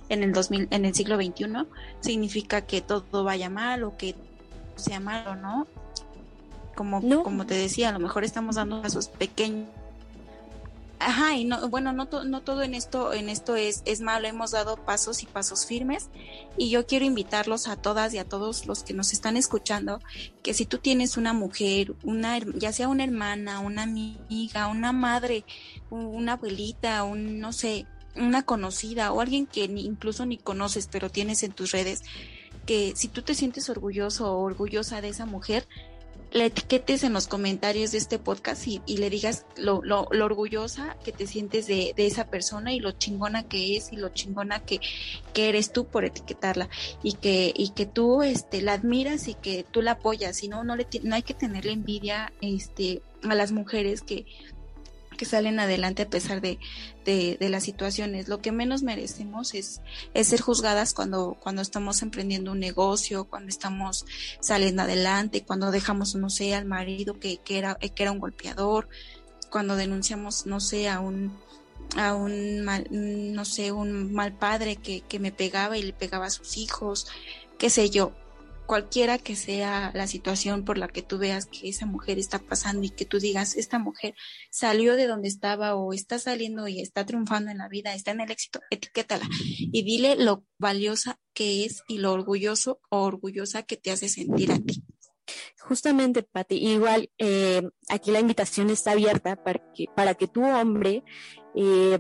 en 0.09 0.23
el 0.23 0.33
2000, 0.33 0.69
en 0.71 0.85
el 0.85 0.95
siglo 0.95 1.17
XXI 1.17 1.47
significa 2.01 2.63
que 2.63 2.81
todo 2.81 3.25
vaya 3.25 3.49
mal 3.49 3.85
o 3.85 3.97
que 3.97 4.15
sea 4.77 5.01
malo, 5.01 5.37
¿no? 5.37 5.67
Como, 6.75 7.01
no. 7.01 7.23
como 7.23 7.47
te 7.47 7.55
decía, 7.55 7.91
a 7.91 7.93
lo 7.93 7.99
mejor 7.99 8.25
estamos 8.25 8.57
dando 8.57 8.83
pasos 8.83 9.09
pequeños 9.09 9.69
Ajá, 11.05 11.35
y 11.35 11.45
no, 11.45 11.69
bueno, 11.69 11.93
no, 11.93 12.07
to, 12.07 12.23
todo 12.43 12.63
en 12.63 12.75
esto, 12.75 13.13
en 13.13 13.29
esto 13.29 13.57
es, 13.57 13.83
es 13.87 14.01
malo, 14.01 14.29
hemos 14.29 14.53
dado 14.53 14.77
pasos 14.77 15.23
y 15.23 15.27
pasos 15.27 15.67
firmes 15.67 16.11
y 16.57 16.71
yo 16.71 16.87
quiero 16.87 17.05
invitarlos 17.05 17.67
a 17.67 17.77
todas 17.77 18.15
y 18.15 18.19
a 18.19 18.25
todos 18.25 18.67
los 18.67 18.85
que 18.85 18.95
nos 18.95 19.13
están 19.13 19.37
escuchando, 19.37 20.01
que 20.43 20.55
si 20.55 20.65
tú 20.65 20.79
tienes 20.79 21.17
una 21.17 21.33
mujer, 21.33 21.95
una, 22.05 22.39
ya 22.39 22.73
sea 22.73 22.89
una 22.89 23.05
hermana, 23.05 23.61
una 23.61 23.83
amiga, 23.83 24.69
una 24.69 24.93
madre, 24.93 25.45
una 25.91 26.35
abuelita, 26.35 27.03
un, 27.03 27.41
no 27.41 27.53
sé, 27.53 27.87
una 28.15 28.45
conocida 28.45 29.13
o 29.13 29.21
alguien 29.21 29.47
que 29.47 29.69
ni, 29.69 29.85
incluso 29.85 30.25
ni 30.25 30.39
conoces, 30.39 30.89
pero 30.91 31.11
tienes 31.11 31.43
en 31.43 31.53
tus 31.53 31.73
redes, 31.73 32.03
que 32.67 32.93
si 32.95 33.09
tú 33.09 33.23
te 33.23 33.35
sientes 33.35 33.69
orgulloso 33.71 34.33
o 34.33 34.43
orgullosa 34.43 35.01
de 35.01 35.09
esa 35.09 35.27
mujer, 35.27 35.67
la 36.33 36.47
etiquetes 36.47 37.05
en 37.05 37.13
los 37.13 37.27
comentarios 37.27 37.93
de 37.93 37.99
este 37.99 38.19
podcast 38.19 38.67
y, 38.67 38.81
le 38.97 39.11
digas 39.11 39.45
lo, 39.57 39.83
lo, 39.83 40.09
lo, 40.11 40.25
orgullosa 40.25 40.97
que 41.05 41.13
te 41.13 41.27
sientes 41.27 41.67
de, 41.67 41.95
esa 41.97 42.29
persona 42.29 42.73
y 42.73 42.81
lo 42.81 42.93
chingona 42.93 43.43
que 43.43 43.77
es 43.77 43.93
y 43.93 43.97
lo 43.97 44.09
chingona 44.09 44.61
que, 44.61 44.81
eres 45.35 45.73
tú 45.73 45.87
por 45.87 46.05
etiquetarla 46.05 46.69
y 47.03 47.15
que, 47.15 47.53
y 47.55 47.71
que 47.71 47.87
tú 47.87 48.23
este, 48.23 48.63
la 48.63 48.75
admiras 48.75 49.29
y 49.29 49.35
que 49.35 49.65
tú 49.71 49.83
la 49.83 49.93
apoyas. 49.93 50.43
Y 50.43 50.49
no, 50.49 50.65
no, 50.65 50.77
le, 50.77 50.87
no 51.03 51.15
hay 51.15 51.23
que 51.23 51.35
tenerle 51.35 51.73
envidia 51.73 52.33
este, 52.41 53.03
a 53.23 53.35
las 53.35 53.53
mujeres 53.53 54.03
que 54.03 54.27
que 55.23 55.29
salen 55.29 55.61
adelante 55.61 56.03
a 56.03 56.11
pesar 56.11 56.41
de, 56.41 56.59
de, 57.05 57.49
las 57.49 57.63
situaciones. 57.63 58.27
Lo 58.27 58.41
que 58.41 58.51
menos 58.51 58.83
merecemos 58.83 59.55
es, 59.55 59.81
es 60.15 60.27
ser 60.27 60.41
juzgadas 60.41 60.95
cuando, 60.95 61.37
cuando 61.39 61.63
estamos 61.63 62.03
emprendiendo 62.03 62.51
un 62.51 62.59
negocio, 62.59 63.27
cuando 63.27 63.49
estamos 63.49 64.05
saliendo 64.41 64.83
adelante, 64.83 65.45
cuando 65.45 65.71
dejamos, 65.71 66.17
no 66.17 66.29
sé, 66.29 66.57
al 66.57 66.65
marido 66.65 67.21
que, 67.21 67.37
que, 67.37 67.59
era, 67.59 67.77
que 67.77 68.03
era 68.03 68.11
un 68.11 68.19
golpeador, 68.19 68.89
cuando 69.49 69.77
denunciamos, 69.77 70.45
no 70.45 70.59
sé, 70.59 70.89
a 70.89 70.99
un, 70.99 71.39
a 71.97 72.15
un 72.15 72.63
mal, 72.63 72.89
no 72.91 73.45
sé, 73.45 73.71
un 73.71 74.13
mal 74.13 74.37
padre 74.37 74.75
que, 74.75 75.03
que 75.03 75.21
me 75.21 75.31
pegaba 75.31 75.79
y 75.79 75.85
le 75.85 75.93
pegaba 75.93 76.27
a 76.27 76.31
sus 76.31 76.57
hijos, 76.57 77.07
qué 77.59 77.71
sé 77.71 77.91
yo 77.91 78.13
cualquiera 78.73 79.19
que 79.19 79.37
sea 79.37 79.91
la 79.93 80.07
situación 80.07 80.65
por 80.65 80.79
la 80.79 80.89
que 80.89 81.03
tú 81.03 81.19
veas 81.19 81.45
que 81.45 81.69
esa 81.69 81.85
mujer 81.85 82.19
está 82.19 82.39
pasando 82.39 82.85
y 82.85 82.89
que 82.89 83.05
tú 83.05 83.19
digas, 83.19 83.55
esta 83.55 83.79
mujer 83.79 84.15
salió 84.51 84.97
de 84.97 85.07
donde 85.07 85.29
estaba 85.29 85.75
o 85.75 85.93
está 85.93 86.19
saliendo 86.19 86.67
y 86.69 86.81
está 86.81 87.05
triunfando 87.05 87.51
en 87.51 87.59
la 87.59 87.69
vida, 87.69 87.93
está 87.93 88.13
en 88.13 88.23
el 88.23 88.31
éxito, 88.31 88.61
etiquétala 88.71 89.29
y 89.59 89.83
dile 89.83 90.17
lo 90.17 90.47
valiosa 90.57 91.21
que 91.35 91.67
es 91.67 91.83
y 91.87 91.99
lo 91.99 92.13
orgulloso 92.13 92.81
o 92.89 93.03
orgullosa 93.03 93.63
que 93.63 93.77
te 93.77 93.91
hace 93.91 94.09
sentir 94.09 94.51
a 94.53 94.59
ti. 94.59 94.83
Justamente, 95.61 96.23
Pati, 96.23 96.57
igual 96.57 97.11
eh, 97.19 97.61
aquí 97.91 98.11
la 98.11 98.21
invitación 98.21 98.71
está 98.71 98.93
abierta 98.93 99.37
para 99.37 99.61
que, 99.75 99.85
para 99.95 100.15
que 100.15 100.29
tu 100.29 100.43
hombre 100.45 101.05
eh, 101.55 101.99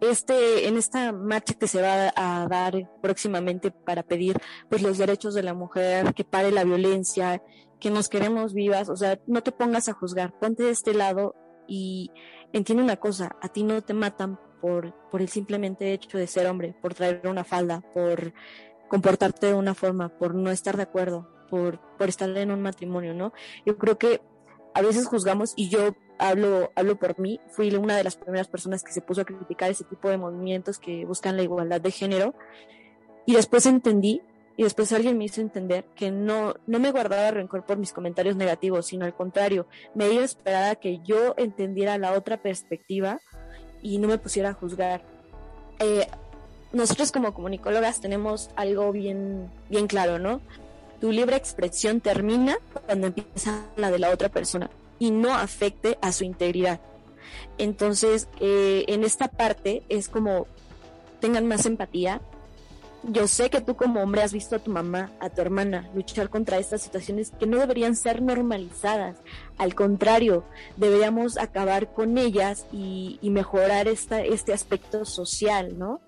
este, 0.00 0.68
en 0.68 0.76
esta 0.76 1.12
marcha 1.12 1.54
que 1.54 1.66
se 1.66 1.82
va 1.82 2.12
a 2.14 2.46
dar 2.48 2.90
próximamente 3.02 3.70
para 3.70 4.02
pedir 4.02 4.38
pues 4.68 4.82
los 4.82 4.98
derechos 4.98 5.34
de 5.34 5.42
la 5.42 5.54
mujer, 5.54 6.14
que 6.14 6.24
pare 6.24 6.52
la 6.52 6.64
violencia, 6.64 7.42
que 7.80 7.90
nos 7.90 8.08
queremos 8.08 8.54
vivas, 8.54 8.88
o 8.88 8.96
sea, 8.96 9.20
no 9.26 9.42
te 9.42 9.52
pongas 9.52 9.88
a 9.88 9.92
juzgar, 9.92 10.38
ponte 10.38 10.64
de 10.64 10.70
este 10.70 10.94
lado 10.94 11.34
y 11.66 12.10
entiende 12.52 12.82
una 12.82 12.96
cosa, 12.96 13.36
a 13.40 13.48
ti 13.48 13.62
no 13.62 13.82
te 13.82 13.94
matan 13.94 14.38
por, 14.60 14.94
por 15.10 15.20
el 15.20 15.28
simplemente 15.28 15.92
hecho 15.92 16.18
de 16.18 16.26
ser 16.26 16.46
hombre, 16.46 16.74
por 16.80 16.94
traer 16.94 17.22
una 17.26 17.44
falda, 17.44 17.82
por 17.94 18.32
comportarte 18.88 19.48
de 19.48 19.54
una 19.54 19.74
forma, 19.74 20.08
por 20.08 20.34
no 20.34 20.50
estar 20.50 20.76
de 20.76 20.82
acuerdo, 20.84 21.28
por, 21.50 21.80
por 21.96 22.08
estar 22.08 22.28
en 22.36 22.50
un 22.50 22.62
matrimonio, 22.62 23.14
¿no? 23.14 23.32
Yo 23.64 23.76
creo 23.78 23.98
que 23.98 24.20
a 24.74 24.82
veces 24.82 25.06
juzgamos 25.06 25.52
y 25.56 25.68
yo 25.68 25.92
hablo, 26.18 26.72
hablo 26.74 26.96
por 26.96 27.18
mí, 27.18 27.40
fui 27.48 27.74
una 27.74 27.96
de 27.96 28.04
las 28.04 28.16
primeras 28.16 28.48
personas 28.48 28.82
que 28.82 28.92
se 28.92 29.00
puso 29.00 29.20
a 29.22 29.24
criticar 29.24 29.70
ese 29.70 29.84
tipo 29.84 30.08
de 30.08 30.18
movimientos 30.18 30.78
que 30.78 31.04
buscan 31.04 31.36
la 31.36 31.42
igualdad 31.42 31.80
de 31.80 31.90
género. 31.90 32.34
Y 33.24 33.34
después 33.34 33.66
entendí, 33.66 34.22
y 34.56 34.64
después 34.64 34.92
alguien 34.92 35.16
me 35.16 35.24
hizo 35.24 35.40
entender 35.40 35.84
que 35.94 36.10
no, 36.10 36.54
no 36.66 36.80
me 36.80 36.90
guardaba 36.90 37.30
rencor 37.30 37.64
por 37.64 37.78
mis 37.78 37.92
comentarios 37.92 38.36
negativos, 38.36 38.86
sino 38.86 39.04
al 39.04 39.14
contrario, 39.14 39.66
me 39.94 40.10
iba 40.10 40.22
a 40.22 40.24
esperar 40.24 40.70
a 40.70 40.74
que 40.76 41.00
yo 41.04 41.34
entendiera 41.36 41.98
la 41.98 42.12
otra 42.12 42.38
perspectiva 42.38 43.20
y 43.82 43.98
no 43.98 44.08
me 44.08 44.18
pusiera 44.18 44.50
a 44.50 44.54
juzgar. 44.54 45.02
Eh, 45.78 46.06
nosotros 46.72 47.12
como 47.12 47.32
comunicólogas 47.34 48.00
tenemos 48.00 48.50
algo 48.56 48.90
bien, 48.90 49.48
bien 49.70 49.86
claro, 49.86 50.18
¿no? 50.18 50.40
Tu 51.00 51.12
libre 51.12 51.36
expresión 51.36 52.00
termina 52.00 52.58
cuando 52.86 53.06
empieza 53.06 53.62
la 53.76 53.92
de 53.92 54.00
la 54.00 54.10
otra 54.10 54.28
persona 54.28 54.68
y 54.98 55.10
no 55.10 55.34
afecte 55.34 55.98
a 56.00 56.12
su 56.12 56.24
integridad. 56.24 56.80
Entonces, 57.58 58.28
eh, 58.40 58.84
en 58.88 59.04
esta 59.04 59.28
parte 59.28 59.82
es 59.88 60.08
como 60.08 60.46
tengan 61.20 61.46
más 61.46 61.66
empatía. 61.66 62.20
Yo 63.04 63.28
sé 63.28 63.48
que 63.48 63.60
tú 63.60 63.76
como 63.76 64.02
hombre 64.02 64.22
has 64.22 64.32
visto 64.32 64.56
a 64.56 64.58
tu 64.58 64.70
mamá, 64.70 65.12
a 65.20 65.30
tu 65.30 65.40
hermana 65.40 65.88
luchar 65.94 66.30
contra 66.30 66.58
estas 66.58 66.82
situaciones 66.82 67.32
que 67.38 67.46
no 67.46 67.58
deberían 67.58 67.94
ser 67.94 68.22
normalizadas. 68.22 69.16
Al 69.56 69.74
contrario, 69.74 70.44
deberíamos 70.76 71.38
acabar 71.38 71.92
con 71.92 72.18
ellas 72.18 72.66
y, 72.72 73.18
mejorar 73.22 73.86
esta, 73.86 74.22
este 74.22 74.52
aspecto 74.52 75.04
social, 75.04 75.78
¿no? 75.78 76.00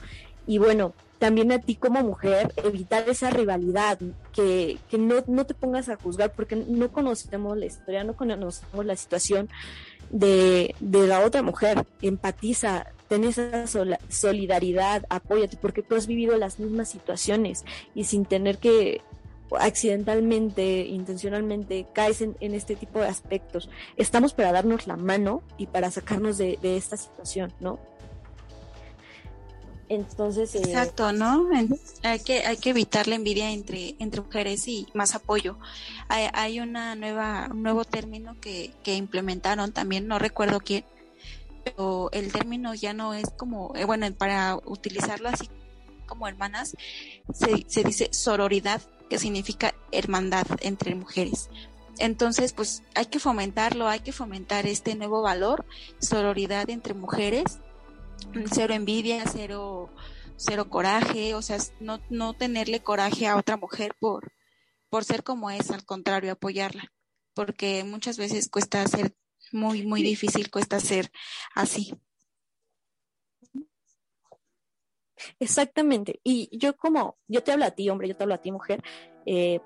Y 0.47 0.59
bueno, 0.59 0.95
también 1.21 1.53
a 1.53 1.61
ti 1.61 1.77
como 1.77 2.03
mujer, 2.03 2.53
evitar 2.57 3.09
esa 3.09 3.29
rivalidad, 3.29 3.99
que, 4.33 4.79
que 4.89 4.97
no, 4.97 5.17
no, 5.27 5.45
te 5.45 5.53
pongas 5.53 5.91
a 5.91 5.97
juzgar 5.97 6.33
porque 6.33 6.57
no 6.57 6.91
conocemos 6.91 7.57
la 7.59 7.67
historia, 7.67 8.03
no 8.05 8.17
conocemos 8.17 8.87
la 8.87 8.97
situación 8.97 9.51
de, 10.11 10.75
de 10.81 11.07
la 11.07 11.21
otra 11.21 11.43
mujer. 11.43 11.85
Empatiza, 12.01 12.87
ten 13.07 13.25
esa 13.25 13.67
solidaridad, 14.09 15.05
apóyate, 15.11 15.59
porque 15.59 15.83
tú 15.83 15.95
has 15.95 16.07
vivido 16.07 16.39
las 16.39 16.59
mismas 16.59 16.89
situaciones 16.89 17.67
y 17.95 18.05
sin 18.05 18.25
tener 18.25 18.57
que 18.57 19.03
accidentalmente, 19.59 20.87
intencionalmente, 20.87 21.87
caes 21.93 22.23
en, 22.23 22.55
este 22.55 22.77
tipo 22.77 23.01
de 23.01 23.09
aspectos. 23.09 23.69
Estamos 23.99 24.33
para 24.33 24.53
darnos 24.53 24.87
la 24.87 24.97
mano 24.97 25.43
y 25.59 25.67
para 25.67 25.91
sacarnos 25.91 26.39
de, 26.39 26.59
esta 26.63 26.97
situación, 26.97 27.53
¿no? 27.61 27.79
Entonces. 29.91 30.55
Eh, 30.55 30.63
Exacto, 30.65 31.13
¿no? 31.13 31.49
Hay 32.05 32.21
que, 32.21 32.47
hay 32.47 32.57
que 32.57 32.71
evitar 32.71 33.09
la 33.09 33.17
envidia 33.17 33.51
entre, 33.51 33.97
entre 33.99 34.21
mujeres 34.21 34.67
y 34.69 34.87
más 34.95 35.17
apoyo. 35.17 35.59
Hay, 36.09 36.29
hay 36.33 36.61
una 36.61 36.95
nueva, 36.95 37.49
un 37.51 37.65
nuevo 37.65 37.85
término 37.85 38.41
que, 38.41 38.73
que 38.85 38.95
implementaron 38.95 39.73
también, 39.73 40.07
no 40.07 40.21
recuerdo 40.21 40.61
quién, 40.61 40.85
pero 41.65 42.09
el 42.13 42.33
término 42.33 42.73
ya 42.73 42.93
no 42.93 43.15
es 43.15 43.29
como, 43.37 43.73
eh, 43.75 43.85
bueno, 43.85 44.07
para 44.15 44.57
utilizarlo 44.65 45.29
así 45.29 45.51
como 46.07 46.29
hermanas, 46.29 46.77
se, 47.35 47.65
se 47.67 47.83
dice 47.83 48.11
sororidad, 48.13 48.81
que 49.09 49.19
significa 49.19 49.75
hermandad 49.91 50.47
entre 50.61 50.95
mujeres. 50.95 51.51
Entonces, 51.99 52.53
pues 52.53 52.85
hay 52.95 53.07
que 53.07 53.19
fomentarlo, 53.19 53.89
hay 53.89 54.01
que 54.01 54.13
fomentar 54.13 54.67
este 54.67 54.95
nuevo 54.95 55.21
valor, 55.21 55.67
sororidad 55.99 56.71
entre 56.71 56.95
mujeres, 56.95 57.59
cero 58.53 58.75
envidia, 58.75 59.25
cero, 59.27 59.91
cero 60.37 60.69
coraje, 60.69 61.35
o 61.35 61.43
sea, 61.43 61.59
no, 61.81 62.01
no 62.11 62.35
tenerle 62.35 62.81
coraje 62.81 63.27
a 63.27 63.37
otra 63.37 63.57
mujer 63.57 63.95
por, 64.01 64.33
por 64.89 65.05
ser 65.05 65.23
como 65.23 65.51
es, 65.51 65.71
al 65.71 65.85
contrario, 65.85 66.33
apoyarla, 66.33 66.93
porque 67.35 67.85
muchas 67.85 68.19
veces 68.19 68.49
cuesta 68.49 68.87
ser 68.87 69.15
muy, 69.53 69.85
muy 69.85 70.03
difícil 70.03 70.51
cuesta 70.51 70.81
ser 70.81 71.11
así. 71.55 71.95
Exactamente. 75.39 76.21
Y 76.25 76.49
yo 76.57 76.77
como, 76.77 77.19
yo 77.29 77.43
te 77.43 77.53
hablo 77.53 77.65
a 77.65 77.71
ti, 77.73 77.89
hombre, 77.91 78.09
yo 78.09 78.17
te 78.17 78.23
hablo 78.23 78.35
a 78.35 78.43
ti, 78.43 78.53
mujer, 78.53 78.83
eh, 79.27 79.61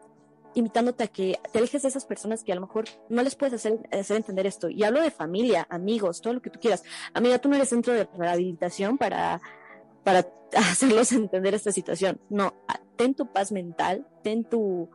invitándote 0.55 1.05
a 1.05 1.09
que 1.09 1.39
te 1.53 1.59
alejes 1.59 1.83
de 1.83 1.89
esas 1.89 2.05
personas 2.05 2.45
que 2.45 2.53
a 2.53 2.55
lo 2.55 2.63
mejor 2.63 2.85
no 3.09 3.23
les 3.23 3.35
puedes 3.35 3.55
hacer, 3.55 3.81
hacer 3.93 4.17
entender 4.17 4.47
esto. 4.47 4.69
Y 4.69 4.85
hablo 4.85 5.03
de 5.03 5.11
familia, 5.11 5.67
amigos, 5.69 6.21
todo 6.21 6.33
lo 6.33 6.43
que 6.43 6.51
tú 6.51 6.61
quieras. 6.61 6.83
Amiga, 7.13 7.39
tú 7.39 7.49
no 7.49 7.57
eres 7.57 7.69
centro 7.69 7.93
de 7.93 8.09
rehabilitación 8.17 8.99
para, 8.99 9.41
para 10.03 10.27
hacerlos 10.57 11.13
entender 11.13 11.55
esta 11.55 11.73
situación. 11.73 12.21
No, 12.29 12.55
ten 12.97 13.15
tu 13.15 13.33
paz 13.33 13.53
mental, 13.53 14.07
ten 14.23 14.45
tu, 14.45 14.89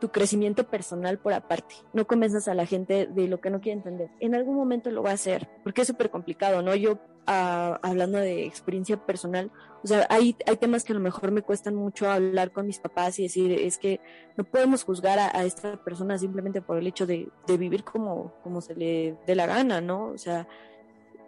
tu 0.00 0.10
crecimiento 0.10 0.68
personal 0.68 1.18
por 1.18 1.32
aparte. 1.32 1.74
No 1.92 2.06
convenzas 2.06 2.48
a 2.48 2.54
la 2.54 2.66
gente 2.66 3.06
de 3.06 3.28
lo 3.28 3.40
que 3.40 3.50
no 3.50 3.60
quiere 3.60 3.78
entender. 3.78 4.10
En 4.20 4.34
algún 4.34 4.56
momento 4.56 4.90
lo 4.90 5.02
va 5.02 5.10
a 5.10 5.14
hacer, 5.14 5.48
porque 5.64 5.82
es 5.82 5.88
súper 5.88 6.10
complicado, 6.10 6.62
¿no? 6.62 6.74
Yo, 6.74 6.98
ah, 7.28 7.78
hablando 7.82 8.18
de 8.18 8.44
experiencia 8.44 8.96
personal, 8.96 9.50
o 9.84 9.86
sea, 9.86 10.06
hay, 10.10 10.36
hay 10.46 10.56
temas 10.56 10.82
que 10.82 10.92
a 10.92 10.96
lo 10.96 11.00
mejor 11.00 11.30
me 11.30 11.42
cuestan 11.42 11.74
mucho 11.76 12.10
hablar 12.10 12.50
con 12.50 12.66
mis 12.66 12.78
papás 12.78 13.18
y 13.18 13.24
decir, 13.24 13.52
es 13.52 13.78
que 13.78 14.00
no 14.36 14.44
podemos 14.44 14.82
juzgar 14.82 15.18
a, 15.18 15.44
esta 15.44 15.76
persona 15.84 16.18
simplemente 16.18 16.60
por 16.60 16.78
el 16.78 16.86
hecho 16.86 17.06
de, 17.06 17.28
de 17.46 17.56
vivir 17.56 17.84
como, 17.84 18.32
como 18.42 18.60
se 18.60 18.74
le 18.74 19.16
dé 19.26 19.34
la 19.36 19.46
gana, 19.46 19.80
¿no? 19.80 20.06
O 20.06 20.18
sea, 20.18 20.48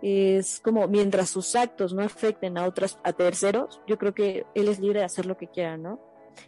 es 0.02 0.60
como 0.60 0.88
mientras 0.88 1.30
sus 1.30 1.54
actos 1.54 1.92
no 1.94 2.02
afecten 2.02 2.58
a 2.58 2.64
otras, 2.66 2.98
a 3.04 3.12
terceros, 3.12 3.80
yo 3.86 3.98
creo 3.98 4.14
que 4.14 4.46
él 4.54 4.68
es 4.68 4.80
libre 4.80 5.00
de 5.00 5.04
hacer 5.04 5.26
lo 5.26 5.36
que 5.36 5.46
quiera, 5.46 5.76
¿no? 5.76 6.00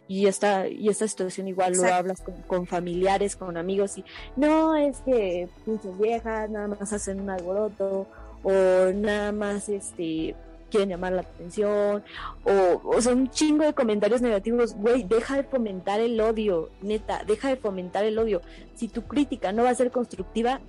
y 0.07 0.27
esta, 0.27 0.67
y 0.67 0.89
esta 0.89 1.07
situación 1.07 1.47
igual 1.47 1.73
lo 1.73 1.85
hablas 1.85 2.23
con, 2.47 2.65
familiares, 2.65 3.35
con 3.35 3.57
amigos 3.57 3.97
y 3.97 4.05
no 4.35 4.75
es 4.75 4.99
que 5.01 5.47
muchas 5.65 5.97
viejas 5.97 6.49
nada 6.49 6.67
más 6.67 6.93
hacen 6.93 7.21
un 7.21 7.29
alboroto 7.29 8.07
o 8.43 8.91
nada 8.93 9.31
más 9.31 9.69
este 9.69 10.35
quieren 10.69 10.89
llamar 10.89 11.13
la 11.13 11.21
atención 11.21 12.03
o, 12.43 12.81
o 12.83 13.01
sea, 13.01 13.13
un 13.13 13.29
chingo 13.29 13.63
de 13.63 13.73
comentarios 13.73 14.21
negativos, 14.21 14.73
güey, 14.73 15.03
deja 15.03 15.35
de 15.35 15.43
fomentar 15.43 15.99
el 15.99 16.19
odio, 16.19 16.71
neta, 16.81 17.23
deja 17.25 17.49
de 17.49 17.57
fomentar 17.57 18.03
el 18.05 18.17
odio. 18.17 18.41
Si 18.75 18.87
tu 18.87 19.03
crítica 19.03 19.51
no 19.51 19.63
va 19.63 19.69
a 19.69 19.75
ser 19.75 19.91
constructiva, 19.91 20.59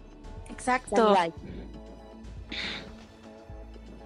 exacto. 0.50 1.16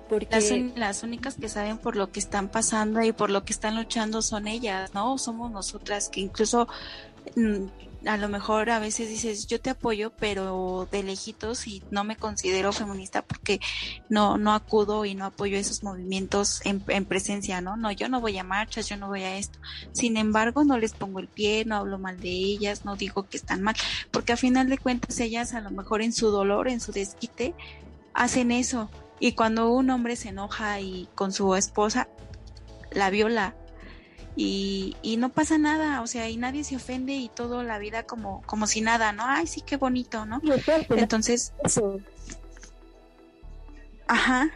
Porque 0.08 0.72
las, 0.76 1.02
únicas 1.02 1.34
que 1.34 1.48
saben 1.48 1.76
por 1.76 1.94
lo 1.94 2.10
que 2.10 2.18
están 2.18 2.48
pasando 2.48 3.02
y 3.02 3.12
por 3.12 3.28
lo 3.28 3.44
que 3.44 3.52
están 3.52 3.76
luchando 3.76 4.22
son 4.22 4.48
ellas, 4.48 4.94
¿no? 4.94 5.18
Somos 5.18 5.50
nosotras 5.50 6.08
que 6.08 6.20
incluso 6.20 6.66
mm, 7.36 7.66
a 8.08 8.16
lo 8.16 8.28
mejor 8.28 8.70
a 8.70 8.78
veces 8.78 9.08
dices 9.08 9.46
yo 9.46 9.60
te 9.60 9.70
apoyo 9.70 10.10
pero 10.18 10.88
de 10.90 11.02
lejitos 11.02 11.66
y 11.66 11.82
no 11.90 12.04
me 12.04 12.16
considero 12.16 12.72
feminista 12.72 13.22
porque 13.22 13.60
no 14.08 14.38
no 14.38 14.54
acudo 14.54 15.04
y 15.04 15.14
no 15.14 15.26
apoyo 15.26 15.56
esos 15.56 15.82
movimientos 15.82 16.60
en, 16.64 16.82
en, 16.88 17.04
presencia 17.04 17.60
no 17.60 17.76
no 17.76 17.92
yo 17.92 18.08
no 18.08 18.20
voy 18.20 18.38
a 18.38 18.44
marchas 18.44 18.88
yo 18.88 18.96
no 18.96 19.08
voy 19.08 19.22
a 19.22 19.36
esto 19.36 19.58
sin 19.92 20.16
embargo 20.16 20.64
no 20.64 20.78
les 20.78 20.92
pongo 20.92 21.20
el 21.20 21.28
pie 21.28 21.64
no 21.64 21.76
hablo 21.76 21.98
mal 21.98 22.18
de 22.18 22.30
ellas 22.30 22.84
no 22.84 22.96
digo 22.96 23.28
que 23.28 23.36
están 23.36 23.62
mal 23.62 23.76
porque 24.10 24.32
a 24.32 24.36
final 24.36 24.68
de 24.68 24.78
cuentas 24.78 25.20
ellas 25.20 25.54
a 25.54 25.60
lo 25.60 25.70
mejor 25.70 26.02
en 26.02 26.12
su 26.12 26.30
dolor 26.30 26.68
en 26.68 26.80
su 26.80 26.92
desquite 26.92 27.54
hacen 28.18 28.50
eso. 28.50 28.90
Y 29.20 29.32
cuando 29.32 29.70
un 29.70 29.90
hombre 29.90 30.16
se 30.16 30.28
enoja 30.28 30.80
y 30.80 31.08
con 31.14 31.32
su 31.32 31.54
esposa 31.54 32.08
la 32.90 33.10
viola 33.10 33.54
y, 34.40 34.96
y 35.02 35.16
no 35.16 35.30
pasa 35.30 35.58
nada, 35.58 36.00
o 36.00 36.06
sea, 36.06 36.30
y 36.30 36.36
nadie 36.36 36.62
se 36.62 36.76
ofende 36.76 37.12
y 37.12 37.28
todo 37.28 37.64
la 37.64 37.80
vida 37.80 38.04
como, 38.04 38.42
como 38.46 38.68
si 38.68 38.80
nada, 38.80 39.10
¿no? 39.10 39.24
Ay, 39.26 39.48
sí, 39.48 39.62
qué 39.62 39.76
bonito, 39.76 40.26
¿no? 40.26 40.40
Entonces, 40.90 41.52
ajá. 44.06 44.50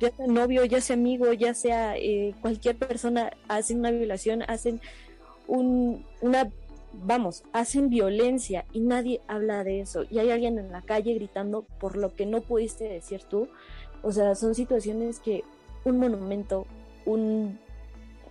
Ya 0.00 0.10
sea 0.16 0.26
novio, 0.26 0.64
ya 0.64 0.80
sea 0.80 0.94
amigo, 0.94 1.30
ya 1.34 1.52
sea 1.52 1.98
eh, 1.98 2.34
cualquier 2.40 2.76
persona, 2.76 3.32
hacen 3.48 3.80
una 3.80 3.90
violación, 3.90 4.42
hacen 4.48 4.80
un, 5.46 6.02
una 6.22 6.50
vamos, 7.02 7.44
hacen 7.52 7.90
violencia 7.90 8.64
y 8.72 8.80
nadie 8.80 9.20
habla 9.28 9.62
de 9.62 9.80
eso. 9.80 10.04
Y 10.08 10.20
hay 10.20 10.30
alguien 10.30 10.58
en 10.58 10.72
la 10.72 10.80
calle 10.80 11.12
gritando 11.12 11.66
por 11.78 11.98
lo 11.98 12.14
que 12.14 12.24
no 12.24 12.40
pudiste 12.40 12.84
decir 12.84 13.24
tú. 13.24 13.46
O 14.02 14.10
sea, 14.10 14.34
son 14.34 14.54
situaciones 14.54 15.20
que 15.20 15.44
un 15.84 15.98
monumento, 15.98 16.66
un, 17.04 17.58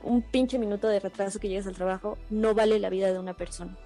un 0.03 0.21
pinche 0.21 0.59
minuto 0.59 0.87
de 0.87 0.99
retraso 0.99 1.39
que 1.39 1.49
llegas 1.49 1.67
al 1.67 1.75
trabajo, 1.75 2.17
no 2.29 2.53
vale 2.53 2.79
la 2.79 2.89
vida 2.89 3.11
de 3.11 3.19
una 3.19 3.33
persona. 3.33 3.77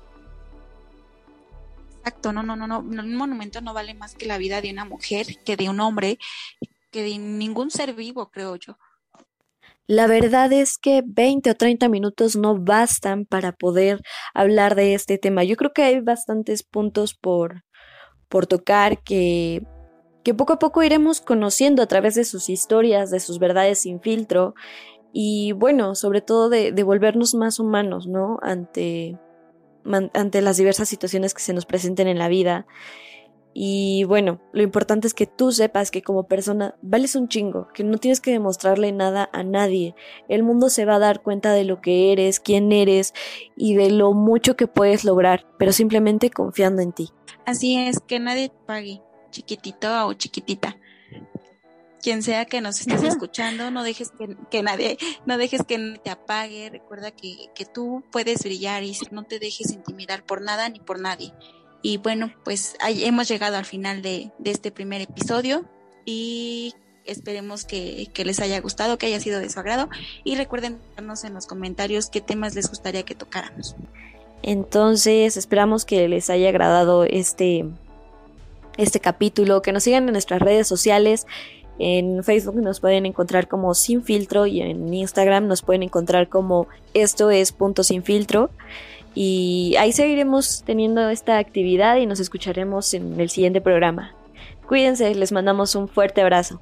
Exacto, 1.99 2.31
no, 2.31 2.43
no, 2.43 2.55
no, 2.55 2.67
no, 2.67 2.79
un 2.79 3.15
monumento 3.15 3.61
no 3.61 3.73
vale 3.73 3.93
más 3.93 4.15
que 4.15 4.25
la 4.25 4.37
vida 4.37 4.61
de 4.61 4.71
una 4.71 4.85
mujer, 4.85 5.27
que 5.43 5.57
de 5.57 5.69
un 5.69 5.79
hombre, 5.79 6.17
que 6.91 7.03
de 7.03 7.17
ningún 7.17 7.69
ser 7.69 7.93
vivo, 7.93 8.29
creo 8.31 8.55
yo. 8.55 8.77
La 9.87 10.07
verdad 10.07 10.51
es 10.51 10.77
que 10.77 11.01
20 11.05 11.51
o 11.51 11.55
30 11.55 11.87
minutos 11.87 12.35
no 12.35 12.57
bastan 12.57 13.25
para 13.25 13.53
poder 13.53 14.01
hablar 14.33 14.75
de 14.75 14.93
este 14.93 15.17
tema. 15.17 15.45
Yo 15.45 15.55
creo 15.55 15.71
que 15.71 15.83
hay 15.83 16.01
bastantes 16.01 16.63
puntos 16.63 17.13
por, 17.13 17.63
por 18.27 18.47
tocar 18.47 19.01
que, 19.01 19.63
que 20.25 20.33
poco 20.33 20.53
a 20.53 20.59
poco 20.59 20.83
iremos 20.83 21.21
conociendo 21.21 21.81
a 21.81 21.87
través 21.87 22.15
de 22.15 22.25
sus 22.25 22.49
historias, 22.49 23.11
de 23.11 23.21
sus 23.21 23.39
verdades 23.39 23.79
sin 23.79 24.01
filtro 24.01 24.55
y 25.13 25.51
bueno, 25.53 25.95
sobre 25.95 26.21
todo 26.21 26.49
de, 26.49 26.71
de 26.71 26.83
volvernos 26.83 27.33
más 27.35 27.59
humanos, 27.59 28.07
¿no? 28.07 28.39
Ante, 28.41 29.17
ante 30.13 30.41
las 30.41 30.57
diversas 30.57 30.89
situaciones 30.89 31.33
que 31.33 31.41
se 31.41 31.53
nos 31.53 31.65
presenten 31.65 32.07
en 32.07 32.19
la 32.19 32.27
vida 32.27 32.67
y 33.59 34.03
bueno, 34.03 34.39
lo 34.53 34.61
importante 34.61 35.07
es 35.07 35.15
que 35.15 35.25
tú 35.25 35.51
sepas 35.51 35.89
que 35.89 36.03
como 36.03 36.27
persona 36.27 36.75
vales 36.83 37.15
un 37.15 37.27
chingo, 37.27 37.69
que 37.73 37.83
no 37.83 37.97
tienes 37.97 38.21
que 38.21 38.29
demostrarle 38.29 38.91
nada 38.91 39.31
a 39.33 39.41
nadie. 39.41 39.95
El 40.29 40.43
mundo 40.43 40.69
se 40.69 40.85
va 40.85 40.97
a 40.97 40.99
dar 40.99 41.23
cuenta 41.23 41.51
de 41.53 41.63
lo 41.63 41.81
que 41.81 42.11
eres, 42.11 42.39
quién 42.39 42.71
eres 42.71 43.15
y 43.55 43.73
de 43.73 43.89
lo 43.89 44.13
mucho 44.13 44.55
que 44.55 44.67
puedes 44.67 45.03
lograr, 45.03 45.47
pero 45.57 45.71
simplemente 45.71 46.29
confiando 46.29 46.83
en 46.83 46.91
ti. 46.91 47.09
Así 47.47 47.79
es, 47.79 47.99
que 47.99 48.19
nadie 48.19 48.51
pague, 48.67 49.01
chiquitito 49.31 50.05
o 50.05 50.13
chiquitita. 50.13 50.77
Quien 52.07 52.23
sea 52.23 52.45
que 52.45 52.61
nos 52.61 52.79
estés 52.79 53.03
escuchando, 53.03 53.69
no 53.69 53.83
dejes 53.83 54.13
que, 54.49 54.63
nadie, 54.63 54.97
no 55.25 55.37
dejes 55.37 55.63
que 55.63 55.99
te 56.01 56.09
apague. 56.09 56.69
Recuerda 56.69 57.11
que, 57.11 57.49
que 57.53 57.65
tú 57.65 58.01
puedes 58.13 58.43
brillar 58.43 58.83
y 58.83 58.97
no 59.11 59.23
te 59.23 59.39
dejes 59.39 59.73
intimidar 59.73 60.23
por 60.25 60.41
nada 60.41 60.69
ni 60.69 60.79
por 60.79 61.01
nadie. 61.01 61.33
Y 61.81 61.97
bueno, 61.97 62.31
pues 62.45 62.77
ahí 62.79 63.03
hemos 63.03 63.27
llegado 63.27 63.57
al 63.57 63.65
final 63.65 64.01
de, 64.01 64.31
este 64.45 64.71
primer 64.71 65.01
episodio 65.01 65.65
y 66.05 66.73
esperemos 67.03 67.65
que, 67.65 68.07
que, 68.13 68.23
les 68.23 68.39
haya 68.39 68.61
gustado, 68.61 68.97
que 68.97 69.07
haya 69.07 69.19
sido 69.19 69.41
de 69.41 69.49
su 69.49 69.59
agrado 69.59 69.89
y 70.23 70.35
recuerden 70.35 70.79
darnos 70.95 71.25
en 71.25 71.33
los 71.33 71.45
comentarios 71.45 72.09
qué 72.09 72.21
temas 72.21 72.55
les 72.55 72.69
gustaría 72.69 73.03
que 73.03 73.15
tocáramos. 73.15 73.75
Entonces, 74.43 75.35
esperamos 75.35 75.83
que 75.83 76.07
les 76.07 76.29
haya 76.29 76.47
agradado 76.47 77.03
este, 77.03 77.65
este 78.77 78.99
capítulo, 78.99 79.61
que 79.61 79.73
nos 79.73 79.83
sigan 79.83 80.07
en 80.07 80.13
nuestras 80.13 80.41
redes 80.41 80.67
sociales. 80.67 81.25
En 81.79 82.23
Facebook 82.23 82.55
nos 82.55 82.79
pueden 82.79 83.05
encontrar 83.05 83.47
como 83.47 83.73
Sin 83.73 84.03
Filtro 84.03 84.45
y 84.47 84.61
en 84.61 84.93
Instagram 84.93 85.47
nos 85.47 85.61
pueden 85.61 85.83
encontrar 85.83 86.27
como 86.27 86.67
esto 86.93 87.29
es 87.29 87.51
punto 87.51 87.83
sin 87.83 88.03
filtro. 88.03 88.49
Y 89.13 89.75
ahí 89.79 89.93
seguiremos 89.93 90.63
teniendo 90.65 91.09
esta 91.09 91.37
actividad 91.37 91.97
y 91.97 92.05
nos 92.05 92.19
escucharemos 92.19 92.93
en 92.93 93.19
el 93.19 93.29
siguiente 93.29 93.61
programa. 93.61 94.13
Cuídense, 94.67 95.13
les 95.15 95.31
mandamos 95.31 95.75
un 95.75 95.87
fuerte 95.87 96.21
abrazo. 96.21 96.59